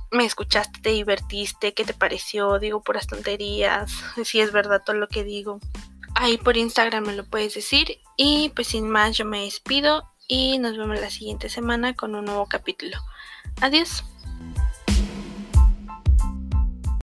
me 0.10 0.26
escuchaste, 0.26 0.82
te 0.82 0.90
divertiste, 0.90 1.76
qué 1.76 1.86
te 1.86 1.94
pareció, 1.94 2.58
digo 2.58 2.82
puras 2.82 3.06
tonterías, 3.06 3.92
si 4.24 4.42
es 4.42 4.52
verdad 4.52 4.82
todo 4.84 4.96
lo 4.96 5.08
que 5.08 5.24
digo. 5.24 5.60
Ahí 6.16 6.40
por 6.40 6.58
Instagram 6.58 7.06
me 7.06 7.16
lo 7.16 7.26
puedes 7.26 7.54
decir 7.54 8.00
y 8.18 8.50
pues 8.56 8.70
sin 8.70 8.90
más 8.90 9.16
yo 9.16 9.24
me 9.24 9.44
despido 9.44 10.10
y 10.28 10.58
nos 10.58 10.76
vemos 10.76 11.00
la 11.00 11.12
siguiente 11.12 11.48
semana 11.48 11.94
con 11.94 12.16
un 12.16 12.26
nuevo 12.26 12.48
capítulo. 12.48 12.98
Adiós. 13.62 14.04